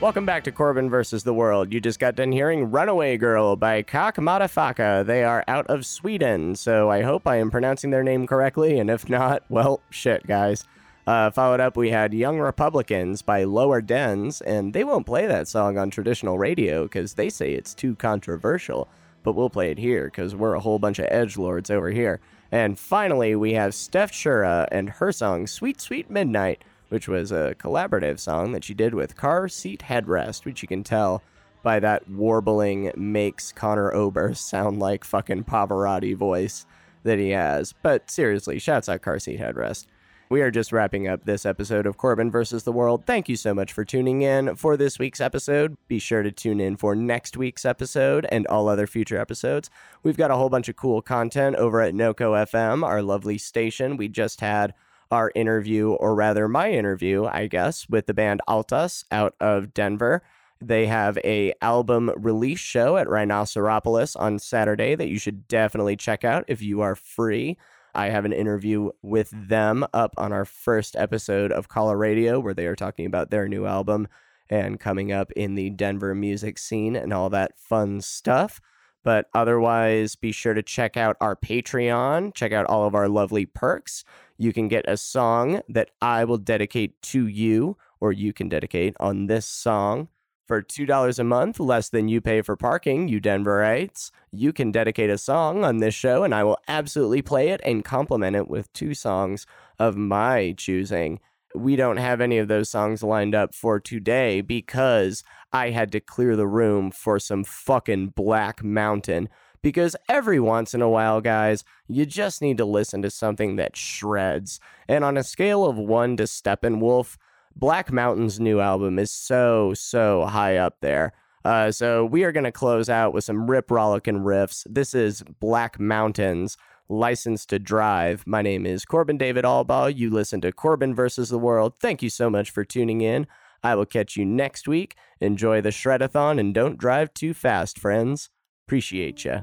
Welcome 0.00 0.24
back 0.24 0.44
to 0.44 0.50
Corbin 0.50 0.88
versus 0.88 1.24
the 1.24 1.34
World. 1.34 1.74
You 1.74 1.78
just 1.78 2.00
got 2.00 2.14
done 2.14 2.32
hearing 2.32 2.70
Runaway 2.70 3.18
Girl 3.18 3.54
by 3.54 3.82
Kakkmaddafakka. 3.82 5.04
They 5.04 5.24
are 5.24 5.44
out 5.46 5.66
of 5.66 5.84
Sweden, 5.84 6.56
so 6.56 6.90
I 6.90 7.02
hope 7.02 7.26
I 7.26 7.36
am 7.36 7.50
pronouncing 7.50 7.90
their 7.90 8.02
name 8.02 8.26
correctly, 8.26 8.78
and 8.78 8.88
if 8.88 9.10
not, 9.10 9.42
well, 9.50 9.82
shit, 9.90 10.26
guys. 10.26 10.64
Uh, 11.06 11.30
followed 11.30 11.60
up, 11.60 11.76
we 11.76 11.90
had 11.90 12.14
Young 12.14 12.38
Republicans 12.38 13.20
by 13.20 13.44
Lower 13.44 13.82
Dens, 13.82 14.40
and 14.40 14.72
they 14.72 14.84
won't 14.84 15.04
play 15.04 15.26
that 15.26 15.48
song 15.48 15.76
on 15.76 15.90
traditional 15.90 16.38
radio 16.38 16.84
because 16.84 17.12
they 17.12 17.28
say 17.28 17.52
it's 17.52 17.74
too 17.74 17.94
controversial, 17.94 18.88
but 19.22 19.34
we'll 19.34 19.50
play 19.50 19.70
it 19.70 19.78
here 19.78 20.06
because 20.06 20.34
we're 20.34 20.54
a 20.54 20.60
whole 20.60 20.78
bunch 20.78 20.98
of 20.98 21.08
edge 21.10 21.36
lords 21.36 21.70
over 21.70 21.90
here. 21.90 22.20
And 22.50 22.78
finally, 22.78 23.36
we 23.36 23.52
have 23.52 23.72
Stef 23.72 24.10
Chura 24.12 24.66
and 24.72 24.88
her 24.88 25.12
song 25.12 25.46
Sweet 25.46 25.78
Sweet 25.78 26.08
Midnight 26.08 26.64
which 26.90 27.08
was 27.08 27.32
a 27.32 27.56
collaborative 27.58 28.20
song 28.20 28.52
that 28.52 28.62
she 28.62 28.74
did 28.74 28.94
with 28.94 29.16
Car 29.16 29.48
Seat 29.48 29.84
Headrest, 29.88 30.44
which 30.44 30.60
you 30.60 30.68
can 30.68 30.84
tell 30.84 31.22
by 31.62 31.80
that 31.80 32.08
warbling 32.08 32.92
makes 32.96 33.52
Conor 33.52 33.92
Oberst 33.92 34.48
sound 34.48 34.78
like 34.78 35.04
fucking 35.04 35.44
Pavarotti 35.44 36.16
voice 36.16 36.66
that 37.02 37.18
he 37.18 37.30
has. 37.30 37.72
But 37.82 38.10
seriously, 38.10 38.58
shouts 38.58 38.88
out 38.88 39.02
Car 39.02 39.18
Seat 39.18 39.40
Headrest. 39.40 39.86
We 40.30 40.42
are 40.42 40.50
just 40.52 40.70
wrapping 40.70 41.08
up 41.08 41.24
this 41.24 41.44
episode 41.44 41.86
of 41.86 41.96
Corbin 41.96 42.30
versus 42.30 42.62
the 42.62 42.70
World. 42.70 43.04
Thank 43.04 43.28
you 43.28 43.34
so 43.34 43.52
much 43.52 43.72
for 43.72 43.84
tuning 43.84 44.22
in 44.22 44.54
for 44.54 44.76
this 44.76 44.96
week's 44.96 45.20
episode. 45.20 45.76
Be 45.88 45.98
sure 45.98 46.22
to 46.22 46.30
tune 46.30 46.60
in 46.60 46.76
for 46.76 46.94
next 46.94 47.36
week's 47.36 47.64
episode 47.64 48.26
and 48.30 48.46
all 48.46 48.68
other 48.68 48.86
future 48.86 49.18
episodes. 49.20 49.70
We've 50.04 50.16
got 50.16 50.30
a 50.30 50.36
whole 50.36 50.48
bunch 50.48 50.68
of 50.68 50.76
cool 50.76 51.02
content 51.02 51.56
over 51.56 51.80
at 51.80 51.94
NoCo 51.94 52.46
FM, 52.46 52.84
our 52.84 53.02
lovely 53.02 53.38
station. 53.38 53.96
We 53.96 54.06
just 54.06 54.40
had 54.40 54.72
our 55.10 55.32
interview, 55.34 55.92
or 55.92 56.14
rather 56.14 56.48
my 56.48 56.70
interview, 56.70 57.26
I 57.26 57.46
guess, 57.46 57.88
with 57.88 58.06
the 58.06 58.14
band 58.14 58.40
Altas 58.48 59.04
out 59.10 59.34
of 59.40 59.74
Denver. 59.74 60.22
They 60.60 60.86
have 60.86 61.18
a 61.24 61.54
album 61.62 62.10
release 62.16 62.58
show 62.58 62.96
at 62.96 63.08
Rhinoceropolis 63.08 64.14
on 64.14 64.38
Saturday 64.38 64.94
that 64.94 65.08
you 65.08 65.18
should 65.18 65.48
definitely 65.48 65.96
check 65.96 66.22
out 66.24 66.44
if 66.48 66.60
you 66.60 66.82
are 66.82 66.94
free. 66.94 67.56
I 67.94 68.10
have 68.10 68.24
an 68.24 68.32
interview 68.32 68.90
with 69.02 69.30
them 69.30 69.86
up 69.92 70.14
on 70.16 70.32
our 70.32 70.44
first 70.44 70.96
episode 70.96 71.50
of 71.50 71.68
Colo 71.68 71.92
Radio 71.92 72.38
where 72.38 72.54
they 72.54 72.66
are 72.66 72.76
talking 72.76 73.06
about 73.06 73.30
their 73.30 73.48
new 73.48 73.66
album 73.66 74.06
and 74.48 74.78
coming 74.78 75.12
up 75.12 75.32
in 75.32 75.54
the 75.54 75.70
Denver 75.70 76.14
music 76.14 76.58
scene 76.58 76.94
and 76.94 77.12
all 77.12 77.30
that 77.30 77.58
fun 77.58 78.00
stuff. 78.00 78.60
But 79.02 79.28
otherwise, 79.34 80.14
be 80.14 80.32
sure 80.32 80.54
to 80.54 80.62
check 80.62 80.96
out 80.96 81.16
our 81.20 81.34
Patreon, 81.34 82.34
check 82.34 82.52
out 82.52 82.66
all 82.66 82.86
of 82.86 82.94
our 82.94 83.08
lovely 83.08 83.46
perks. 83.46 84.04
You 84.36 84.52
can 84.52 84.68
get 84.68 84.84
a 84.88 84.96
song 84.96 85.62
that 85.68 85.90
I 86.02 86.24
will 86.24 86.38
dedicate 86.38 87.00
to 87.02 87.26
you, 87.26 87.76
or 88.00 88.12
you 88.12 88.32
can 88.32 88.48
dedicate 88.48 88.94
on 89.00 89.26
this 89.26 89.46
song. 89.46 90.08
For 90.46 90.62
$2 90.62 91.18
a 91.18 91.24
month, 91.24 91.60
less 91.60 91.88
than 91.88 92.08
you 92.08 92.20
pay 92.20 92.42
for 92.42 92.56
parking, 92.56 93.06
you 93.06 93.20
Denverites, 93.20 94.10
you 94.32 94.52
can 94.52 94.72
dedicate 94.72 95.08
a 95.08 95.16
song 95.16 95.64
on 95.64 95.78
this 95.78 95.94
show, 95.94 96.24
and 96.24 96.34
I 96.34 96.42
will 96.42 96.58
absolutely 96.66 97.22
play 97.22 97.50
it 97.50 97.60
and 97.64 97.84
complement 97.84 98.34
it 98.34 98.48
with 98.48 98.72
two 98.72 98.92
songs 98.92 99.46
of 99.78 99.96
my 99.96 100.52
choosing. 100.56 101.20
We 101.54 101.76
don't 101.76 101.96
have 101.96 102.20
any 102.20 102.38
of 102.38 102.48
those 102.48 102.68
songs 102.68 103.02
lined 103.02 103.34
up 103.34 103.54
for 103.54 103.80
today 103.80 104.40
because 104.40 105.24
I 105.52 105.70
had 105.70 105.90
to 105.92 106.00
clear 106.00 106.36
the 106.36 106.46
room 106.46 106.90
for 106.90 107.18
some 107.18 107.44
fucking 107.44 108.08
Black 108.08 108.62
Mountain. 108.62 109.28
Because 109.62 109.94
every 110.08 110.40
once 110.40 110.72
in 110.72 110.80
a 110.80 110.88
while, 110.88 111.20
guys, 111.20 111.64
you 111.86 112.06
just 112.06 112.40
need 112.40 112.56
to 112.58 112.64
listen 112.64 113.02
to 113.02 113.10
something 113.10 113.56
that 113.56 113.76
shreds. 113.76 114.58
And 114.88 115.04
on 115.04 115.18
a 115.18 115.22
scale 115.22 115.66
of 115.66 115.76
one 115.76 116.16
to 116.16 116.22
Steppenwolf, 116.22 117.18
Black 117.54 117.92
Mountain's 117.92 118.40
new 118.40 118.60
album 118.60 118.98
is 118.98 119.10
so, 119.10 119.74
so 119.74 120.24
high 120.24 120.56
up 120.56 120.76
there. 120.80 121.12
Uh, 121.44 121.70
so 121.72 122.04
we 122.04 122.24
are 122.24 122.32
going 122.32 122.44
to 122.44 122.52
close 122.52 122.88
out 122.88 123.12
with 123.12 123.24
some 123.24 123.50
rip 123.50 123.70
rollicking 123.70 124.20
riffs. 124.20 124.66
This 124.68 124.94
is 124.94 125.22
Black 125.40 125.80
Mountains, 125.80 126.56
License 126.90 127.46
to 127.46 127.60
Drive. 127.60 128.26
My 128.26 128.42
name 128.42 128.66
is 128.66 128.84
Corbin 128.84 129.16
David 129.16 129.44
Allbaugh. 129.44 129.96
You 129.96 130.10
listen 130.10 130.40
to 130.40 130.50
Corbin 130.50 130.92
versus 130.92 131.28
the 131.28 131.38
World. 131.38 131.74
Thank 131.80 132.02
you 132.02 132.10
so 132.10 132.28
much 132.28 132.50
for 132.50 132.64
tuning 132.64 133.00
in. 133.00 133.28
I 133.62 133.76
will 133.76 133.86
catch 133.86 134.16
you 134.16 134.24
next 134.24 134.66
week. 134.66 134.96
Enjoy 135.20 135.60
the 135.60 135.68
shredathon 135.68 136.40
and 136.40 136.52
don't 136.52 136.78
drive 136.78 137.14
too 137.14 137.32
fast, 137.32 137.78
friends. 137.78 138.30
Appreciate 138.66 139.24
ya. 139.24 139.42